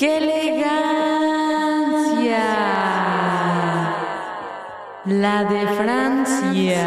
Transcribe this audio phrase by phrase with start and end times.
[0.00, 0.80] ¡Qué elegancia!
[5.04, 6.86] La de Francia.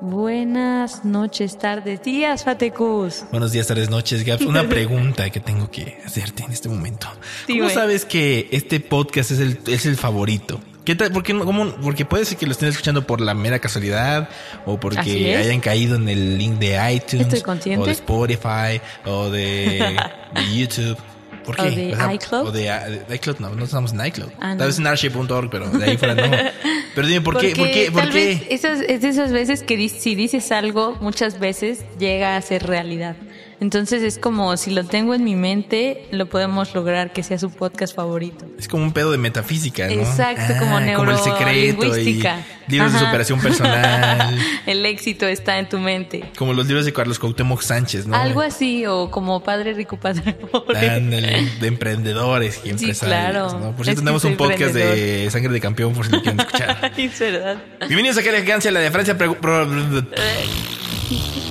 [0.00, 3.24] Buenas noches, tardes, días, Fatecus.
[3.32, 4.46] Buenos días, tardes, noches, Gaps.
[4.46, 7.08] Una pregunta que tengo que hacerte en este momento.
[7.48, 7.70] ¿Cómo Dime.
[7.70, 10.60] sabes que este podcast es el, es el favorito?
[10.84, 11.12] ¿Qué tal?
[11.12, 14.28] ¿Por qué no- cómo- porque puede ser que lo estén escuchando por la mera casualidad
[14.66, 17.42] o porque hayan caído en el link de iTunes
[17.78, 19.96] o de Spotify o de,
[20.34, 20.96] de YouTube.
[21.44, 21.62] ¿Por qué?
[21.62, 22.46] O de iCloud.
[22.48, 22.62] O de,
[23.08, 24.30] de iCloud, no, no estamos en iCloud.
[24.40, 24.58] Ah, no.
[24.58, 26.30] Tal vez en archie.org, pero de ahí fuera no.
[26.94, 27.48] Pero dime, ¿por qué?
[27.50, 27.90] ¿Por Porque qué?
[27.90, 28.26] ¿Por tal qué?
[28.26, 32.66] vez esas, es de esas veces que si dices algo, muchas veces llega a ser
[32.66, 33.16] realidad.
[33.62, 37.48] Entonces es como si lo tengo en mi mente, lo podemos lograr que sea su
[37.52, 38.44] podcast favorito.
[38.58, 39.92] Es como un pedo de metafísica, ¿no?
[39.92, 42.44] Exacto, como Como el secreto y neurolingüística.
[42.66, 43.06] libros de Ajá.
[43.06, 44.36] superación personal.
[44.66, 46.24] El éxito está en tu mente.
[46.36, 48.16] como los libros de Carlos Cuauhtémoc Sánchez, ¿no?
[48.16, 50.90] Algo así, o como padre rico, padre pobre.
[50.90, 52.98] Ándale, de emprendedores y empresarios.
[52.98, 53.60] claro.
[53.60, 53.76] ¿no?
[53.76, 55.28] Por Es cierto, que tenemos un podcast de.
[55.30, 56.90] Sangre de Campeón, por si lo quieren escuchar.
[56.96, 57.58] Es verdad.
[57.86, 59.16] Bienvenidos a Qué Elegancia, la de Francia.
[59.16, 59.36] Pro-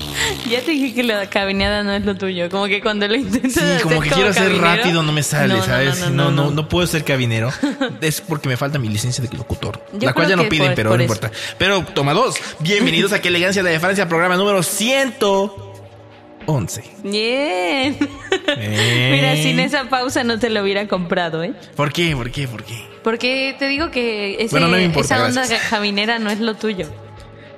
[0.52, 2.50] Ya te dije que la cabineada no es lo tuyo.
[2.50, 5.54] Como que cuando lo intentas Sí, hacer como que quiero ser rápido, no me sale,
[5.56, 6.00] No, ¿sabes?
[6.02, 7.52] no, No no, no, no, puedo ser cabinero.
[8.02, 9.84] Es porque me falta mi licencia de locutor.
[9.94, 11.14] Yo la cual ya no piden, por- pero por no eso.
[11.14, 11.36] importa.
[11.58, 12.36] Pero toma dos.
[12.60, 16.84] Bienvenidos a Qué Elegancia, la de Francia, programa número 111.
[17.04, 17.98] Bien.
[18.58, 19.10] Eh.
[19.22, 21.54] Mira, sin esa pausa no te lo hubiera comprado, ¿eh?
[21.76, 22.16] ¿Por qué?
[22.16, 22.48] ¿Por qué?
[22.48, 22.88] ¿Por qué?
[23.04, 25.70] Porque te digo que ese- Bueno, no me importa, esa onda gracias.
[25.70, 26.88] cabinera no es lo tuyo.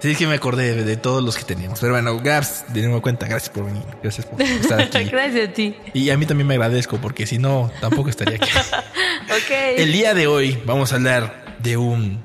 [0.03, 1.79] Sí, es que me acordé de, de todos los que teníamos.
[1.79, 3.83] Pero bueno, Gaps, de nuevo cuenta, gracias por venir.
[4.01, 5.03] Gracias por estar aquí.
[5.09, 5.77] Gracias a ti.
[5.93, 8.49] Y a mí también me agradezco, porque si no, tampoco estaría aquí.
[9.23, 9.77] Ok.
[9.77, 12.21] El día de hoy vamos a hablar de un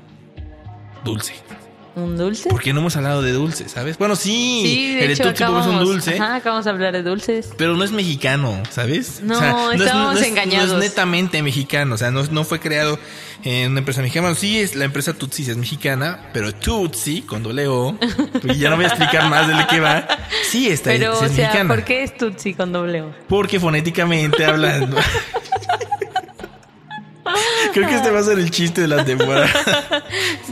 [1.05, 1.35] dulce.
[1.95, 2.49] ¿Un dulce?
[2.49, 3.97] Porque no hemos hablado de dulce, ¿sabes?
[3.97, 6.15] Bueno, sí, Sí, de el hecho Pop es un acabamos, dulce.
[6.19, 7.49] Ajá, acabamos de hablar de dulces.
[7.57, 9.21] Pero no es mexicano, ¿sabes?
[9.21, 9.33] No,
[9.71, 10.69] estábamos no es- engañados.
[10.69, 12.97] No es netamente mexicano, o sea, no, no fue creado
[13.43, 14.27] en una empresa mexicana.
[14.27, 17.97] Bueno, sí, es la empresa Tutsi es mexicana, pero Tutsi, con doble O,
[18.43, 20.07] y ya no voy a explicar más de lo que va,
[20.43, 21.73] sí está Pero, o es sea, mexicana.
[21.75, 23.13] ¿por qué es Tutsi con doble O?
[23.27, 24.97] Porque fonéticamente hablando.
[27.73, 29.49] Creo que este va a ser el chiste de la temporada.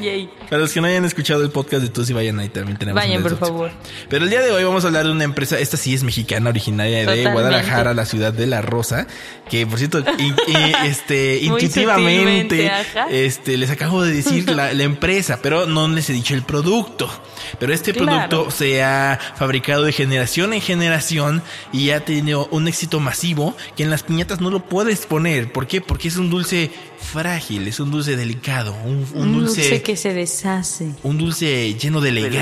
[0.02, 0.30] Yay.
[0.50, 3.02] Para los que no hayan escuchado el podcast de Tusi, vayan ahí también tenemos.
[3.02, 3.72] Vayan, por favor.
[4.10, 6.50] Pero el día de hoy vamos a hablar de una empresa, esta sí es mexicana,
[6.50, 7.28] originaria de.
[7.32, 9.08] Guadalajara, la ciudad de La Rosa,
[9.50, 10.36] que por cierto, in-
[10.86, 12.72] este, intuitivamente,
[13.10, 17.10] este, les acabo de decir la, la empresa, pero no les he dicho el producto.
[17.60, 18.30] Pero este Claro.
[18.30, 21.42] producto se ha fabricado de generación en generación
[21.72, 25.52] y ha tenido un éxito masivo que en las piñatas no lo puedes poner.
[25.52, 25.82] ¿Por qué?
[25.82, 26.70] Porque es un dulce
[27.12, 30.92] frágil, es un dulce delicado, un, un Un dulce, dulce que se deshace.
[31.04, 32.42] un dulce lleno de elegancia.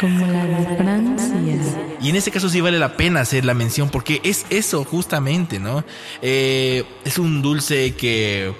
[0.00, 1.36] Como la de Francia.
[2.00, 5.60] Y en este caso sí vale la pena hacer la mención porque es eso justamente,
[5.60, 5.84] ¿no?
[6.22, 8.52] Eh, es un dulce que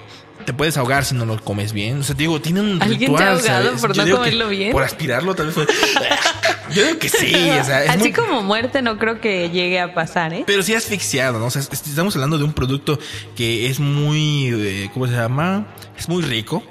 [0.45, 1.99] te puedes ahogar si no lo comes bien.
[1.99, 3.81] O sea, te digo, tiene un ¿Alguien te ha ritual, ahogado ¿sabes?
[3.81, 4.71] por no comerlo bien?
[4.71, 5.67] Por aspirarlo tal vez fue...
[6.73, 9.79] Yo digo que sí, o sea, es Así muy- como muerte no creo que llegue
[9.79, 10.43] a pasar, ¿eh?
[10.47, 11.45] Pero sí asfixiado, ¿no?
[11.47, 12.97] O sea, es- estamos hablando de un producto
[13.35, 15.67] que es muy, eh, ¿cómo se llama?
[15.97, 16.63] Es muy rico,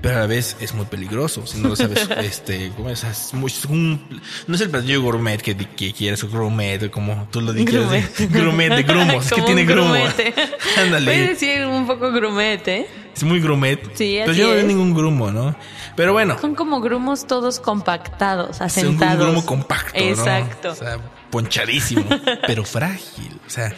[0.00, 1.46] pero a la vez es muy peligroso.
[1.46, 3.04] Si no lo sabes, este, ¿cómo es?
[3.04, 6.90] Es muy- es un- no es el platillo gourmet que, que quieres, o gourmet, o
[6.90, 7.74] como tú lo dices.
[7.74, 8.18] Grumet.
[8.32, 9.92] Grumet de grumos, es que tiene un grumo.
[9.94, 10.32] grumete.
[10.32, 11.18] Puedes Ándale.
[11.28, 12.86] decir un poco grumete, ¿eh?
[13.14, 13.82] Es muy grumet.
[13.96, 15.54] Sí, Pero así yo no veo ningún grumo, ¿no?
[15.96, 19.18] Pero bueno, Son como grumos todos compactados, es un, asentados.
[19.26, 20.04] grumo compacto, ¿no?
[20.06, 20.70] Exacto.
[20.70, 20.98] O sea,
[21.30, 22.04] ponchadísimo,
[22.46, 23.38] pero frágil.
[23.46, 23.74] O sea,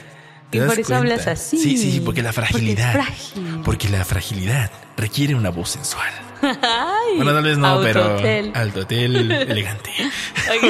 [0.50, 0.96] ¿te Y por eso cuenta?
[0.98, 1.58] hablas así.
[1.58, 2.92] Sí, sí, sí, porque la Porque es fragilidad.
[2.92, 3.60] frágil.
[3.64, 6.10] Porque la fragilidad requiere una voz sensual.
[6.42, 8.16] Ay, Bueno, tal vez no, pero
[8.54, 9.90] alto hotel elegante.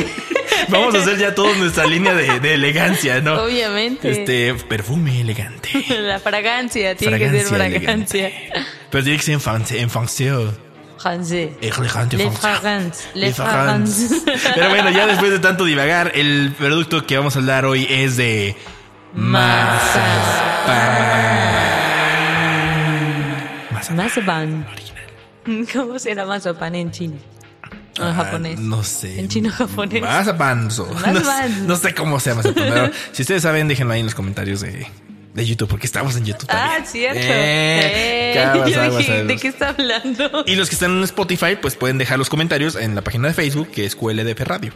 [0.69, 3.43] Vamos a hacer ya toda nuestra línea de, de elegancia, ¿no?
[3.43, 4.11] Obviamente.
[4.11, 5.71] Este, perfume elegante.
[5.99, 8.31] La fragancia, tiene que ser Fragancia fragancia.
[8.91, 10.31] Pero tiene que ser en, france- en francés.
[10.99, 11.51] Francés.
[11.61, 12.39] Elegante francés.
[12.41, 13.35] fragrances.
[13.35, 14.23] fragrances.
[14.55, 18.17] Pero bueno, ya después de tanto divagar, el producto que vamos a hablar hoy es
[18.17, 18.55] de
[23.73, 23.97] mazapán.
[23.97, 24.67] Mazapán.
[25.47, 25.67] Mazapan.
[25.73, 27.15] ¿Cómo será mazapan en chino?
[27.99, 28.59] O en Ah, japonés.
[28.59, 29.21] No sé.
[29.21, 30.01] En chino japonés.
[30.03, 30.71] No, Mazapan.
[30.71, 32.43] sé- no sé cómo se llama.
[32.55, 34.87] Pero si ustedes saben, déjenlo ahí en los comentarios de,
[35.35, 36.49] de YouTube, porque estamos en YouTube.
[36.51, 36.87] Ah, también.
[36.87, 37.21] cierto.
[37.21, 40.45] Eh, Eh, yo aguas, dije, ¿de qué está hablando?
[40.47, 43.35] Y los que están en Spotify, pues pueden dejar los comentarios en la página de
[43.35, 44.73] Facebook, que es QLDF Radio.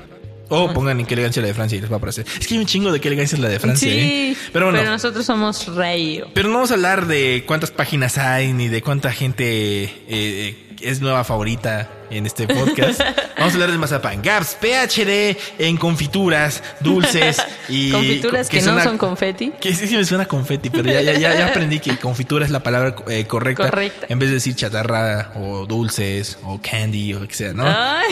[0.49, 2.25] O pongan en qué elegancia la de Francia y les va a aparecer.
[2.39, 3.91] Es que hay un chingo de qué elegancia es la de Francia.
[3.91, 4.37] sí, ¿eh?
[4.53, 4.85] Pero bueno.
[4.85, 6.29] nosotros somos rayo.
[6.35, 9.45] Pero no vamos a hablar de cuántas páginas hay ni de cuánta gente
[9.85, 13.01] eh, eh, es nueva favorita en este podcast.
[13.37, 14.23] Vamos a hablar de mazapán.
[14.23, 17.91] Gaps, PhD en confituras, dulces y...
[17.91, 19.51] Confituras que, no suena- son confeti.
[19.61, 22.51] Que sí, sí me suena confeti, pero ya, ya, ya, ya aprendí que confitura es
[22.51, 24.07] la palabra eh, correcta, Correcta.
[24.09, 27.65] En vez de decir chatarra o dulces o candy o lo que sea, ¿no?
[27.67, 28.07] Ay,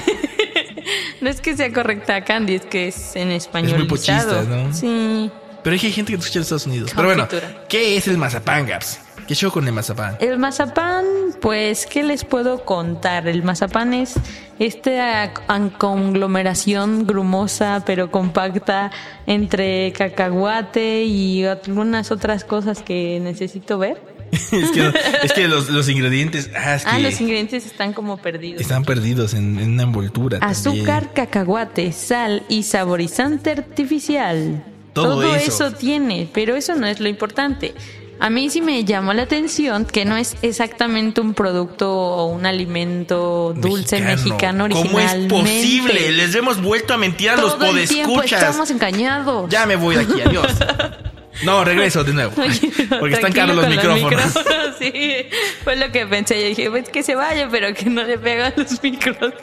[1.24, 3.78] no es que sea correcta Candy, es que es en español.
[3.78, 4.72] muy pochista, ¿no?
[4.74, 5.30] Sí.
[5.62, 6.92] Pero hay gente que escucha en Estados Unidos.
[6.94, 7.26] Pero bueno.
[7.66, 9.00] ¿qué es el mazapán, Gaps?
[9.26, 10.18] ¿Qué show con el mazapán?
[10.20, 11.06] El mazapán,
[11.40, 13.26] pues, ¿qué les puedo contar?
[13.26, 14.16] El mazapán es
[14.58, 15.32] esta
[15.78, 18.90] conglomeración grumosa pero compacta
[19.26, 24.13] entre cacahuate y algunas otras cosas que necesito ver.
[24.52, 24.92] es que,
[25.22, 28.60] es que los, los ingredientes ah, es Ah, que los ingredientes están como perdidos.
[28.60, 30.40] están perdidos en, en una envoltura.
[30.40, 30.58] también.
[30.80, 34.64] Azúcar, cacahuate, sal y saborizante artificial.
[34.92, 35.72] Todo eso.
[35.72, 37.74] tiene, pero eso no es lo importante.
[38.20, 42.46] A mí sí me llamó la atención que no es exactamente un producto o un
[42.46, 46.12] alimento dulce mexicano, ¿Cómo es posible?
[46.12, 48.42] Les hemos vuelto a mentir a los Todo el tiempo podescuchas.
[48.42, 49.50] estamos engañados.
[49.50, 50.46] Ya me voy de aquí, adiós.
[51.42, 52.32] No, regreso de nuevo.
[53.00, 54.34] Porque están caros los con micrófonos.
[54.78, 55.26] sí,
[55.64, 56.40] fue lo que pensé.
[56.40, 59.34] Yo dije, pues que se vaya, pero que no le pegan los micros.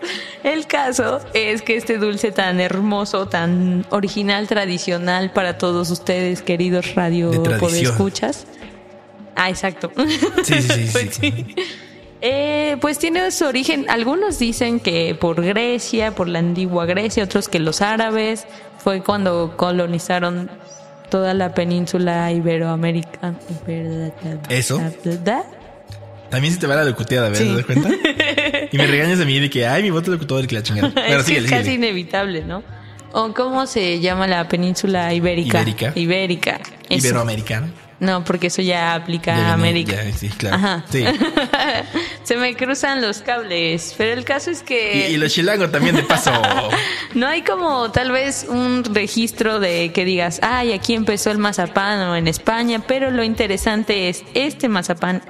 [0.43, 6.95] El caso es que este dulce tan hermoso, tan original, tradicional para todos ustedes, queridos
[6.95, 8.47] radio podescuchas.
[9.35, 9.91] Ah, exacto.
[10.43, 11.31] Sí, sí, sí, Pues sí.
[11.31, 11.55] sí.
[12.23, 17.49] Eh, pues tiene su origen, algunos dicen que por Grecia, por la antigua Grecia, otros
[17.49, 18.45] que los árabes,
[18.77, 20.51] fue cuando colonizaron
[21.11, 23.35] toda la península iberoamericana.
[24.49, 24.81] ¿Eso?
[26.31, 27.43] También se te va la locuteada, ¿verdad?
[27.43, 27.49] Sí.
[27.49, 27.89] ¿Te das cuenta?
[28.71, 30.89] Y me regañas a mí de que, ay, mi voto locutor, que la chingada.
[30.95, 31.87] Bueno, es que síguele, es casi síguele.
[31.89, 32.63] inevitable, ¿no?
[33.11, 35.59] ¿O cómo se llama la península ibérica?
[35.61, 35.91] Ibérica.
[35.93, 36.59] Ibérica.
[36.89, 37.07] Eso.
[37.07, 37.67] Iberoamericano.
[37.99, 40.01] No, porque eso ya aplica Ya a América.
[40.03, 40.55] ya, sí, claro.
[40.55, 40.85] Ajá.
[40.89, 41.03] Sí.
[42.23, 45.09] Se me cruzan los cables, pero el caso es que...
[45.09, 46.31] Y, y los chilangos también de paso.
[47.13, 51.99] No hay como tal vez un registro de que digas, ay, aquí empezó el mazapán
[51.99, 55.21] o en España, pero lo interesante es este mazapán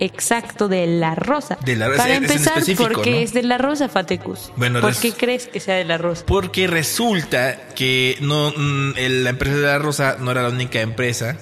[0.00, 1.58] exacto de la rosa.
[1.64, 3.16] De la Rosa, Para es empezar, específico, ¿por qué ¿no?
[3.18, 4.52] es de la rosa, Fatecus?
[4.56, 6.24] Bueno, ¿Por qué crees que sea de la rosa?
[6.26, 11.36] Porque resulta que no mm, la empresa de la Rosa no era la única empresa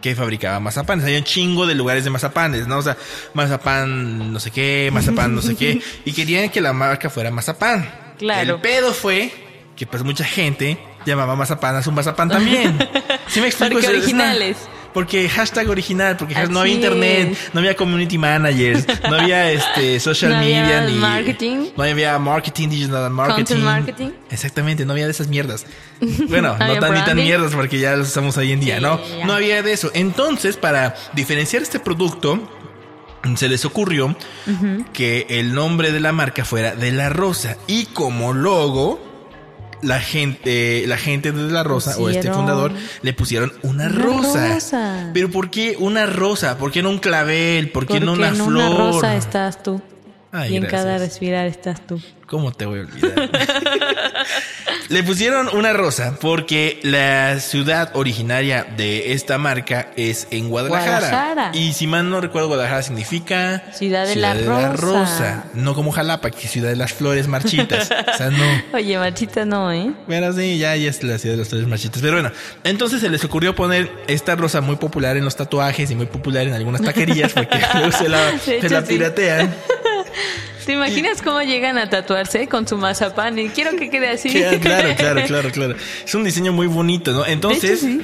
[0.00, 1.04] que fabricaba mazapanes.
[1.04, 2.78] Hay un chingo de lugares de mazapanes, ¿no?
[2.78, 2.96] O sea,
[3.34, 5.80] mazapán no sé qué, mazapán no sé qué.
[6.04, 7.90] Y querían que la marca fuera mazapán.
[8.18, 8.56] Claro.
[8.56, 9.32] El pedo fue
[9.76, 12.78] que pues mucha gente llamaba mazapán a su mazapán también.
[13.28, 13.72] ¿Sí me explico?
[13.74, 14.56] Porque Es- es una- originales.
[14.92, 17.54] Porque hashtag original, porque Así no había internet, es.
[17.54, 21.68] no había community managers, no había este social No había media ni marketing.
[21.76, 23.56] no había marketing, digital marketing.
[23.58, 24.10] Marketing.
[24.30, 25.66] Exactamente, no había de esas mierdas.
[26.28, 28.82] Bueno, no Había tan ni tan mierdas porque ya los usamos hoy en día, Sí,
[28.82, 29.00] ¿no?
[29.18, 29.26] ya.
[29.26, 29.90] No había de eso.
[29.94, 32.38] Entonces, para diferenciar este producto,
[33.36, 34.16] se les ocurrió
[34.92, 39.09] que el nombre de la marca fuera de la rosa y como logo
[39.82, 44.54] la gente, la gente de la rosa o este fundador le pusieron una, una rosa.
[44.54, 45.10] rosa.
[45.14, 46.58] Pero ¿por qué una rosa?
[46.58, 47.70] ¿Por qué no un clavel?
[47.70, 48.48] ¿Por qué Porque no una en flor?
[48.48, 49.80] una rosa estás tú.
[50.32, 50.82] Ay, y en gracias.
[50.84, 52.00] cada respirar estás tú.
[52.26, 53.30] ¿Cómo te voy a olvidar?
[54.90, 60.98] Le pusieron una rosa porque la ciudad originaria de esta marca es en Guadalajara.
[60.98, 61.50] Guadalajara.
[61.54, 64.34] Y si mal no recuerdo, Guadalajara significa Ciudad de la
[64.72, 65.44] Rosa.
[65.54, 67.88] No como Jalapa, que es ciudad de las flores marchitas.
[68.14, 68.44] o sea, no.
[68.72, 69.92] Oye, machita no, ¿eh?
[70.08, 72.02] Bueno, sí, ya, ya es la ciudad de las flores marchitas.
[72.02, 72.32] Pero bueno,
[72.64, 76.48] entonces se les ocurrió poner esta rosa muy popular en los tatuajes y muy popular
[76.48, 78.98] en algunas taquerías porque luego se la, se la sí.
[80.66, 83.38] ¿Te imaginas cómo llegan a tatuarse con su mazapán?
[83.38, 84.30] Y quiero que quede así.
[84.30, 85.74] Claro, claro, claro, claro.
[86.04, 87.24] Es un diseño muy bonito, ¿no?
[87.26, 88.02] Entonces, sí.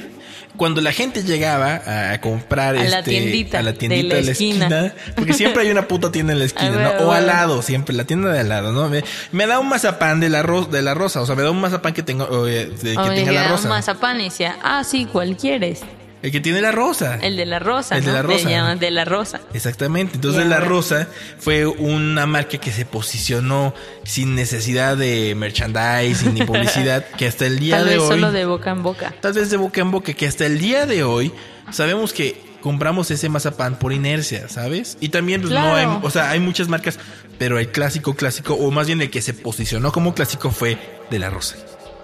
[0.57, 4.15] cuando la gente llegaba a comprar A la este, tiendita a la de tiendita la
[4.15, 4.65] de la esquina.
[4.65, 6.77] esquina, porque siempre hay una puta tienda en la esquina, ¿no?
[6.93, 8.89] bueno, O al lado, siempre, la tienda de al lado, ¿no?
[8.89, 11.51] Me, me da un mazapán de la, ro- de la rosa, o sea, me da
[11.51, 13.69] un mazapán que tenga, o, eh, de- que tenga la llega un rosa.
[13.69, 15.81] mazapán y decía, ah, sí, ¿cuál quieres?
[16.23, 17.19] El que tiene la rosa.
[17.21, 18.49] El de la rosa, El de la rosa.
[18.49, 19.39] Llaman de la rosa.
[19.53, 20.15] Exactamente.
[20.15, 21.07] Entonces Y la rosa
[21.37, 27.59] fue una marca que se posicionó sin necesidad de merchandising ni publicidad, que hasta el
[27.59, 29.13] día Tal de vez hoy solo de boca en boca.
[29.21, 31.31] tal vez de boca en boca, que hasta el día de hoy
[31.71, 34.97] sabemos que compramos ese mazapán por inercia, ¿sabes?
[34.99, 35.91] Y también, pues no Claro.
[35.91, 36.97] hay, o sea, hay muchas marcas,
[37.37, 40.77] pero el clásico, clásico, o más bien el que se posicionó como clásico fue
[41.11, 41.55] de la Rosa.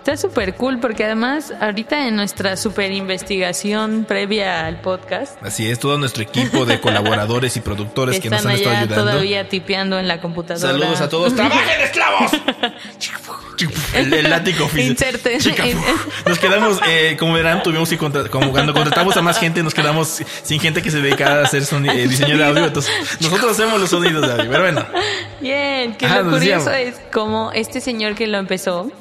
[0.06, 5.80] Está súper cool porque además ahorita en nuestra super investigación previa al podcast Así es,
[5.80, 8.96] todo nuestro equipo de colaboradores y productores que, nos están han estado ayudando.
[9.12, 10.60] todavía tipeando en la computadora.
[10.74, 11.34] Saludos a todos.
[11.34, 12.32] ¡Trabajen, esclavos!
[13.94, 14.70] El, el látigo.
[14.76, 15.38] Inserte.
[16.28, 19.74] Nos quedamos, eh, como verán, tuvimos que contra- como cuando contratamos a más gente, nos
[19.74, 22.66] quedamos sin gente que se dedicara a hacer soni- eh, diseño de audio.
[22.66, 22.92] Entonces,
[23.22, 24.50] nosotros hacemos los sonidos de audio.
[24.52, 24.86] Pero bueno,
[25.40, 27.00] Bien, que lo nos curioso decíamos.
[27.00, 28.92] es como este señor que lo empezó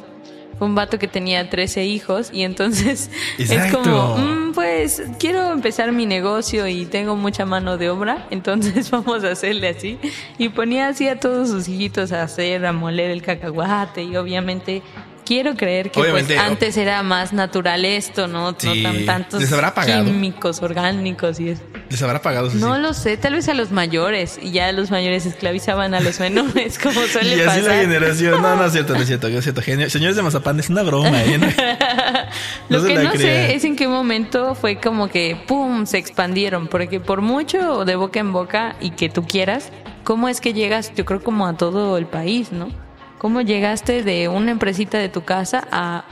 [0.64, 6.06] un vato que tenía 13 hijos y entonces es como, "Mm, pues quiero empezar mi
[6.06, 9.98] negocio y tengo mucha mano de obra, entonces vamos a hacerle así.
[10.38, 14.82] Y ponía así a todos sus hijitos a hacer, a moler el cacahuate y obviamente...
[15.32, 18.54] Quiero creer que pues, antes era más natural esto, ¿no?
[18.58, 20.04] Sí, no tan tantos les habrá pagado.
[20.04, 21.62] químicos orgánicos y eso.
[21.88, 22.48] les habrá pagado.
[22.48, 22.62] eso sí.
[22.62, 26.20] No lo sé, tal vez a los mayores y ya los mayores esclavizaban a los
[26.20, 27.62] menores, como suele y así pasar.
[27.62, 28.42] la generación.
[28.42, 29.62] No, no es cierto, no es cierto, no es cierto.
[29.62, 31.10] Genio- Señores de Mazapán, es una broma.
[31.22, 31.40] ¿eh?
[32.68, 35.86] No, Lo que no sé es en qué momento fue como que ¡pum!
[35.86, 39.70] se expandieron, porque por mucho de boca en boca y que tú quieras,
[40.04, 40.92] ¿cómo es que llegas?
[40.94, 42.68] Yo creo como a todo el país, ¿no?
[43.22, 46.02] ¿Cómo llegaste de una empresita de tu casa a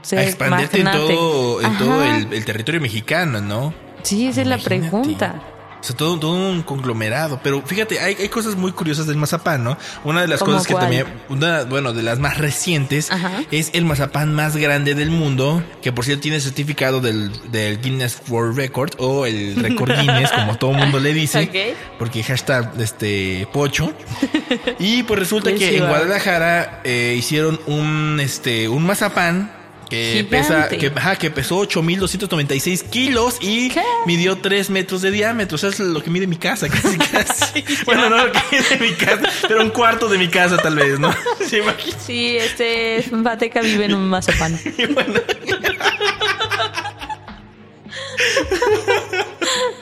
[0.00, 1.12] ser a expandirte en magnate?
[1.12, 3.74] todo, en todo el, el territorio mexicano, ¿no?
[4.04, 5.42] Sí, esa es la pregunta.
[5.80, 7.40] O sea, todo, todo un conglomerado.
[7.42, 9.78] Pero fíjate, hay, hay cosas muy curiosas del mazapán, ¿no?
[10.04, 13.42] Una de las ¿Cómo cosas que también, una, bueno, de las más recientes, Ajá.
[13.50, 18.20] es el mazapán más grande del mundo, que por cierto tiene certificado del, del Guinness
[18.28, 21.40] World Record o el récord Guinness, como todo mundo le dice.
[21.50, 21.76] Ok.
[21.98, 23.92] Porque hashtag este pocho.
[24.78, 25.86] Y pues resulta que en.
[25.86, 29.50] Guadalajara eh, hicieron un este un mazapán
[29.90, 30.30] que Gigante.
[30.30, 33.82] pesa que, ajá, que pesó 8296 kilos y ¿Qué?
[34.06, 35.56] midió 3 metros de diámetro.
[35.56, 37.64] O sea, es lo que mide mi casa, casi casi.
[37.84, 40.98] bueno, no lo que mide mi casa, pero un cuarto de mi casa tal vez,
[40.98, 41.12] ¿no?
[41.46, 41.98] ¿Se imagina?
[41.98, 44.58] Sí, este Bateca vive en un mazapán.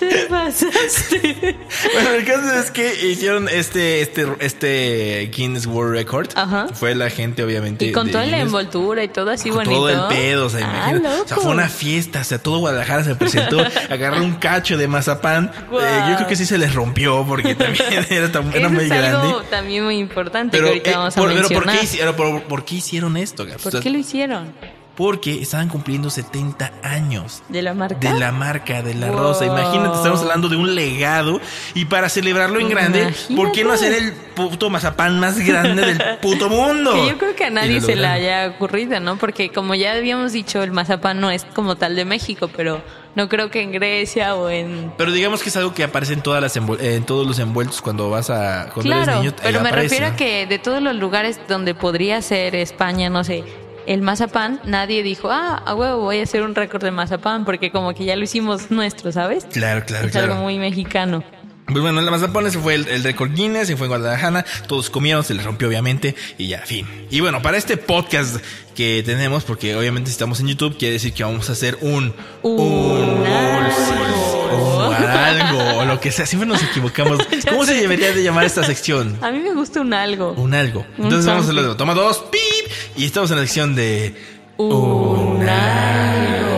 [0.09, 1.57] Te pasaste.
[1.93, 6.29] Bueno, el caso es que hicieron este este este Guinness World Record.
[6.35, 6.67] Ajá.
[6.73, 8.47] Fue la gente obviamente Y con toda la Guinness.
[8.47, 9.75] envoltura y todo así Con bonito.
[9.77, 11.09] todo el pedo, o sea, Ah, loco.
[11.25, 13.59] O sea, fue una fiesta, o sea, todo Guadalajara se presentó,
[13.91, 15.51] agarró un cacho de mazapán.
[15.71, 15.83] Guau.
[15.85, 18.89] Eh, yo creo que sí se les rompió porque también era, tan- era muy es
[18.89, 19.09] grande.
[19.29, 21.79] algo también muy importante Pero, que ahorita eh, vamos a por, pero ¿por, mencionar.
[21.79, 23.63] qué, hicieron- pero ¿por qué hicieron esto, Gabs?
[23.63, 24.53] ¿Por qué lo hicieron?
[24.99, 27.43] Porque estaban cumpliendo 70 años.
[27.49, 27.97] ¿De la marca?
[28.13, 29.17] De la marca de la Wow.
[29.17, 29.47] rosa.
[29.47, 31.41] Imagínate, estamos hablando de un legado.
[31.75, 36.19] Y para celebrarlo en grande, ¿por qué no hacer el puto mazapán más grande del
[36.21, 36.95] puto mundo?
[36.95, 39.17] Que yo creo que a nadie lo se le haya ocurrido, ¿no?
[39.19, 42.83] Porque como ya habíamos dicho, el mazapán no es como tal de México, pero
[43.15, 44.93] no creo que en Grecia o en...
[44.99, 48.11] Pero digamos que es algo que aparece en todas las en todos los envueltos cuando
[48.11, 49.33] vas a cuando Claro, eres niño.
[49.41, 53.23] pero me aparece, refiero a que de todos los lugares donde podría ser España, no
[53.23, 53.45] sé,
[53.89, 57.71] el mazapán, nadie dijo, ah, a huevo, voy a hacer un récord de mazapán, porque
[57.71, 59.47] como que ya lo hicimos nuestro, ¿sabes?
[59.51, 60.33] Claro, claro, es claro.
[60.35, 61.25] algo muy mexicano.
[61.67, 64.91] Pues bueno, el mazapán ese fue el, el récord Guinness, se fue en Guadalajara, todos
[64.91, 66.87] comieron, se les rompió obviamente y ya, fin.
[67.11, 68.37] Y bueno, para este podcast
[68.75, 72.15] que tenemos, porque obviamente estamos en YouTube, quiere decir que vamos a hacer un...
[72.43, 74.89] Un algo.
[74.89, 77.19] un algo, o lo que sea, siempre nos equivocamos.
[77.49, 79.19] ¿Cómo se debería de llamar esta sección?
[79.21, 80.33] A mí me gusta un algo.
[80.35, 80.87] Un algo.
[80.97, 81.77] Un Entonces vamos a hacerlo.
[81.77, 82.58] Toma dos, pip,
[82.97, 84.15] y estamos en la sección de...
[84.59, 86.49] Un algo.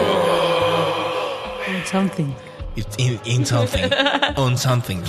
[1.90, 2.34] Something.
[2.76, 3.90] It's in, in something.
[4.36, 5.02] On something.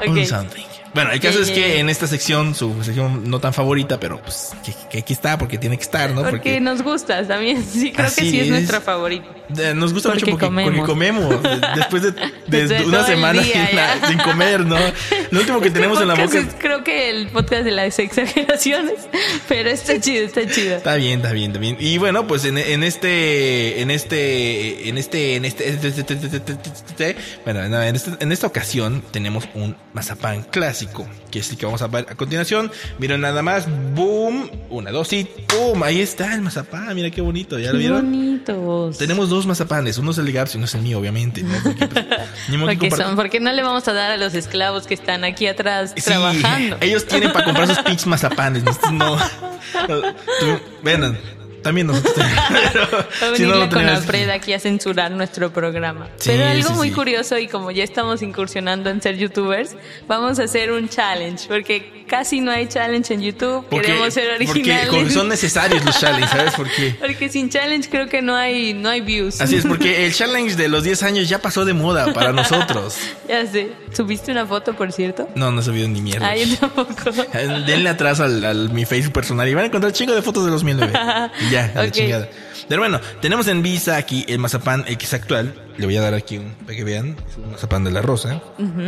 [0.00, 0.08] Ok.
[0.08, 0.71] Un something.
[0.94, 1.80] Bueno, el caso Yeah, es que yeah.
[1.80, 5.56] en esta sección, su sección no tan favorita, pero pues que, que aquí está porque
[5.58, 6.22] tiene que estar, ¿no?
[6.22, 7.64] Porque nos gusta también.
[7.72, 8.50] Sí, creo que sí es, es.
[8.50, 9.26] nuestra favorita.
[9.58, 10.72] eh, nos gusta Porque mucho porque comemos.
[10.74, 11.42] porque comemos.
[11.42, 14.08] De- Después de, una semana día, sin, la- ya.
[14.08, 14.76] sin comer, ¿no?
[15.30, 17.98] Lo último que Este tenemos en la boca es, creo que el podcast de las
[17.98, 18.94] exageraciones,
[19.48, 20.76] pero está chido, está chido.
[20.76, 21.76] Está bien, está bien, está bien.
[21.80, 27.96] Y bueno, pues en, en este, en este, en este, en este, bueno, no, en,
[27.96, 30.81] este- en esta ocasión tenemos un mazapán clásico,
[31.30, 32.70] que es el que vamos a ver a continuación.
[32.98, 37.58] Miren nada más, boom, una, dos y boom, ahí está el mazapán, mira qué bonito,
[37.58, 38.04] ¿ya lo Qué vieron?
[38.04, 38.98] bonitos.
[38.98, 41.42] Tenemos dos mazapanes, uno es el de Gaps y uno es el mío, obviamente.
[41.42, 41.54] ¿no?
[41.62, 42.04] Porque, pues,
[42.60, 45.46] Porque compar- son, porque no le vamos a dar a los esclavos que están aquí
[45.46, 46.76] atrás Sí, trabajando.
[46.80, 48.62] ellos tienen para comprar sus pinches mazapanes.
[48.92, 49.16] No.
[50.40, 51.14] Tú- bueno,
[51.62, 52.14] También nosotros.
[52.72, 52.88] pero
[53.22, 56.08] Va a si no, la Conapred aquí a censurar nuestro programa.
[56.16, 56.94] Sí, Pero algo sí, muy sí.
[56.94, 59.76] curioso y como ya estamos incursionando en ser youtubers,
[60.08, 63.64] vamos a hacer un challenge porque casi no hay challenge en YouTube.
[63.70, 64.88] Porque, Queremos ser porque originales.
[64.88, 66.94] como que son necesarios los challenges, ¿sabes por qué?
[67.00, 69.40] Porque sin challenge creo que no hay no hay views.
[69.40, 72.96] Así es, porque el challenge de los 10 años ya pasó de moda para nosotros.
[73.28, 73.72] ya sé.
[73.92, 75.28] ¿Subiste una foto, por cierto?
[75.34, 76.28] No, no he subido ni mierda.
[76.30, 76.92] Ah, yo tampoco.
[77.66, 80.50] Denle atrás al, al mi Facebook personal y van a encontrar chingo de fotos de
[80.50, 80.92] 2009.
[81.52, 82.28] Ya, a la chingada.
[82.68, 85.54] Pero bueno, tenemos en visa aquí el mazapán X actual.
[85.76, 87.16] Le voy a dar aquí un para que vean.
[87.28, 88.40] Es un mazapán de la rosa.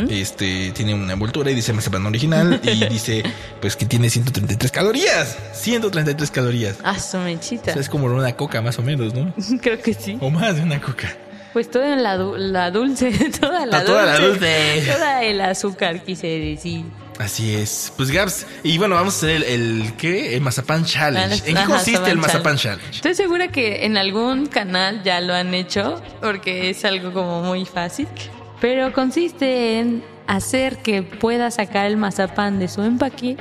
[0.09, 2.59] Este tiene una envoltura y dice mazapán original.
[2.63, 3.23] y dice
[3.61, 5.37] pues que tiene 133 calorías.
[5.53, 6.77] 133 calorías.
[6.83, 9.33] Ah, su O sea, es como una coca más o menos, ¿no?
[9.61, 10.17] Creo que sí.
[10.21, 11.13] O más de una coca.
[11.53, 14.73] Pues toda la, du- la dulce, toda la Toda la dulce.
[14.75, 14.91] dulce.
[14.91, 16.83] Toda el azúcar, quise decir.
[17.19, 17.93] Así es.
[17.95, 20.35] Pues Gabs, y bueno, vamos a hacer el, el ¿qué?
[20.35, 21.43] El mazapán challenge.
[21.49, 22.81] ¿En qué Ajá, consiste el mazapán Challenge.
[22.81, 22.95] challenge?
[22.97, 27.65] Estoy segura que en algún canal ya lo han hecho porque es algo como muy
[27.65, 28.07] fácil.
[28.59, 33.37] Pero consiste en hacer que pueda sacar el mazapán de su empaque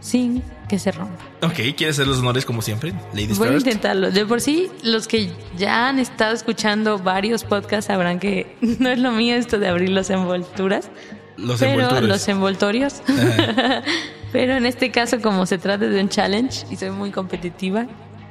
[0.00, 1.24] sin que se rompa.
[1.42, 2.92] Ok, ¿quieres hacer los honores como siempre?
[3.12, 4.10] Ladies Voy a intentarlo.
[4.10, 8.98] De por sí, los que ya han estado escuchando varios podcasts sabrán que no es
[8.98, 10.90] lo mío esto de abrir las envolturas.
[11.38, 12.08] Los pero envoltores.
[12.08, 13.02] los envoltorios.
[14.32, 17.86] Pero en este caso, como se trata de un challenge y soy muy competitiva,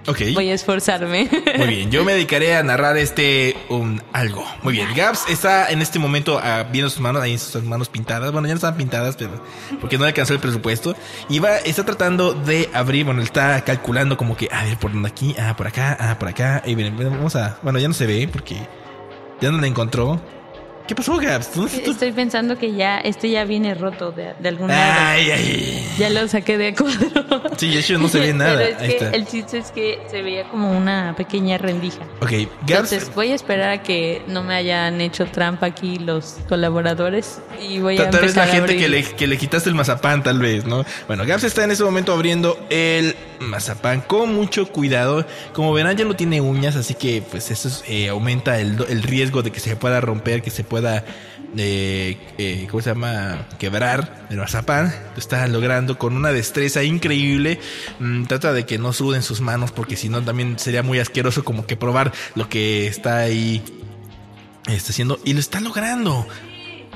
[0.06, 0.22] Ok.
[0.36, 1.28] voy a esforzarme.
[1.58, 4.46] Muy bien, yo me dedicaré a narrar este un algo.
[4.62, 8.32] Muy bien, Gabs está en este momento ah, viendo sus manos, ahí sus manos pintadas.
[8.32, 9.44] Bueno, ya no están pintadas, pero
[9.82, 10.96] porque no le alcanzó el presupuesto.
[11.30, 15.10] Y va, está tratando de abrir, bueno, está calculando como que, a ver, por dónde
[15.10, 16.62] aquí, ah, por acá, ah, por acá.
[16.66, 18.56] Y miren, vamos a, bueno, ya no se ve porque
[19.42, 20.22] ya no la encontró.
[20.88, 21.54] ¿Qué pasó, Gabs?
[21.54, 24.94] ¿Dónde está tu- Estoy pensando que ya este ya viene roto de, de algún lado.
[24.98, 25.90] Ay, ay.
[25.98, 27.44] Ya lo saqué de cuadro.
[27.58, 28.56] Sí, hecho no se ve nada.
[28.58, 29.10] Pero es Ahí que está.
[29.10, 32.04] el chiste es que se veía como una pequeña rendija.
[32.22, 32.32] Ok,
[32.66, 32.92] Gabs.
[32.94, 37.80] Entonces voy a esperar a que no me hayan hecho trampa aquí los colaboradores y
[37.80, 40.66] voy a Tal vez la gente que le, que le quitaste el mazapán, tal vez,
[40.66, 40.86] ¿no?
[41.08, 45.26] Bueno, Gabs está en ese momento abriendo el mazapán con mucho cuidado.
[45.54, 49.04] Como verán, ya no tiene uñas, así que pues eso es, eh, aumenta el, el
[49.04, 50.77] riesgo de que se pueda romper, que se pueda,
[51.58, 53.48] eh, eh, ¿cómo se llama?
[53.58, 54.94] Quebrar el mazapán.
[55.14, 57.60] Lo está logrando con una destreza increíble.
[58.00, 61.44] Mm, trata de que no suden sus manos, porque si no también sería muy asqueroso
[61.44, 63.64] como que probar lo que está ahí
[64.68, 65.20] está haciendo.
[65.24, 66.28] Y lo está logrando.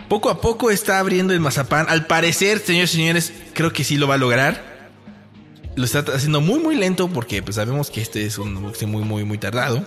[0.10, 1.86] Poco a poco está abriendo el mazapán.
[1.89, 4.89] Al parecer, señores y señores, creo que sí lo va a lograr.
[5.76, 9.04] Lo está haciendo muy, muy lento porque pues, sabemos que este es un boxeo muy,
[9.04, 9.86] muy, muy tardado.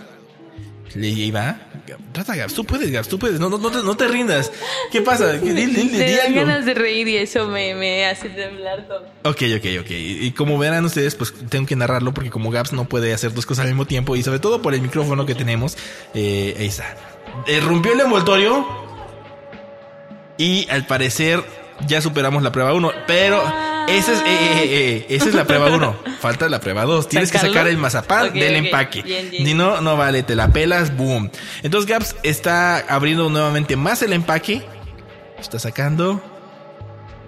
[0.95, 1.59] Le va.
[2.13, 2.55] Trata, Gabs.
[2.55, 3.09] Tú puedes, Gabs.
[3.09, 3.41] Tú puedes.
[3.41, 4.53] No, no, no, te, no te rindas.
[4.93, 5.33] ¿Qué pasa?
[5.33, 6.41] Di, di- di- Te di dan algo.
[6.47, 9.03] ganas de reír y eso me, me hace temblar todo.
[9.25, 9.91] Ok, ok, ok.
[9.91, 13.45] Y como verán ustedes, pues tengo que narrarlo porque como Gaps no puede hacer dos
[13.47, 15.77] cosas al mismo tiempo y sobre todo por el micrófono que tenemos,
[16.15, 16.97] eh, ahí está.
[17.49, 18.67] Eh, rompió el envoltorio
[20.39, 21.43] y al parecer
[21.87, 23.43] ya superamos la prueba 1, pero
[23.89, 25.97] esa es, eh, eh, eh, eh, esa es la prueba 1.
[26.21, 27.09] Falta la prueba 2.
[27.09, 28.65] Tienes que sacar el mazapán Ok, del ok.
[28.65, 29.03] empaque.
[29.03, 29.47] Bien, bien.
[29.47, 31.31] Si no, no vale, te la pelas, boom.
[31.63, 34.63] Entonces Gaps está abriendo nuevamente más el empaque.
[35.39, 36.23] Está sacando.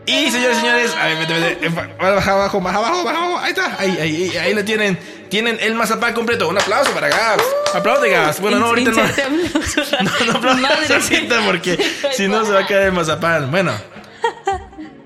[0.08, 3.76] Y señores, señores, a ver, vete, vete, baja abajo, baja abajo, baja abajo, ahí está,
[3.76, 4.96] ahí, ahí, ahí, lo tienen,
[5.28, 7.42] tienen el mazapán completo, un aplauso para Gaps,
[7.74, 9.92] aplaude Gaps, bueno, no, ahorita no, aplausos.
[10.04, 11.76] no, no aplaudas ahorita porque
[12.12, 13.72] si no se va a caer el mazapán, bueno,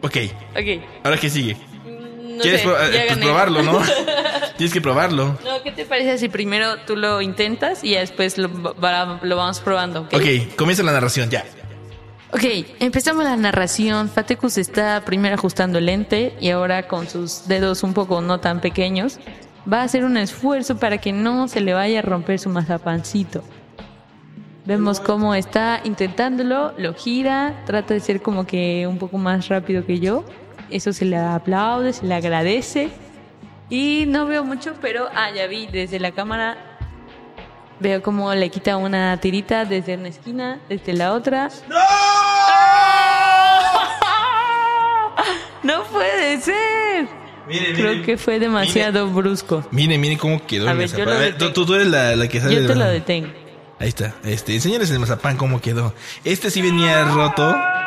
[0.02, 0.16] ok,
[0.56, 0.82] Ok.
[1.04, 3.80] ahora qué sigue, No quieres sé, pro- eh, pues probarlo, ¿no?
[4.56, 8.48] Tienes que probarlo, No, ¿qué te parece si primero tú lo intentas y después lo,
[8.48, 10.02] lo vamos probando?
[10.02, 10.14] ¿ok?
[10.14, 11.44] ok, comienza la narración, ya,
[12.32, 12.44] Ok,
[12.78, 14.08] empezamos la narración.
[14.08, 18.60] Fatecus está primero ajustando el lente y ahora con sus dedos un poco no tan
[18.60, 19.18] pequeños
[19.70, 23.42] va a hacer un esfuerzo para que no se le vaya a romper su mazapancito.
[24.66, 29.84] Vemos cómo está intentándolo, lo gira, trata de ser como que un poco más rápido
[29.86, 30.24] que yo.
[30.70, 32.90] Eso se le aplaude, se le agradece.
[33.68, 36.56] Y no veo mucho, pero ah, ya vi desde la cámara.
[37.80, 41.48] Veo cómo le quita una tirita desde una esquina, desde la otra.
[45.62, 47.08] ¡No puede ser!
[47.48, 49.64] Miren, Creo que fue demasiado brusco.
[49.72, 52.28] Miren, miren cómo quedó A ver, yo lo A ver, tú, tú eres la, la
[52.28, 53.28] que sale Yo de te la- lo detengo.
[53.80, 54.14] Ahí está.
[54.24, 55.94] Este, enséñales el mazapán cómo quedó.
[56.22, 57.42] Este sí venía roto.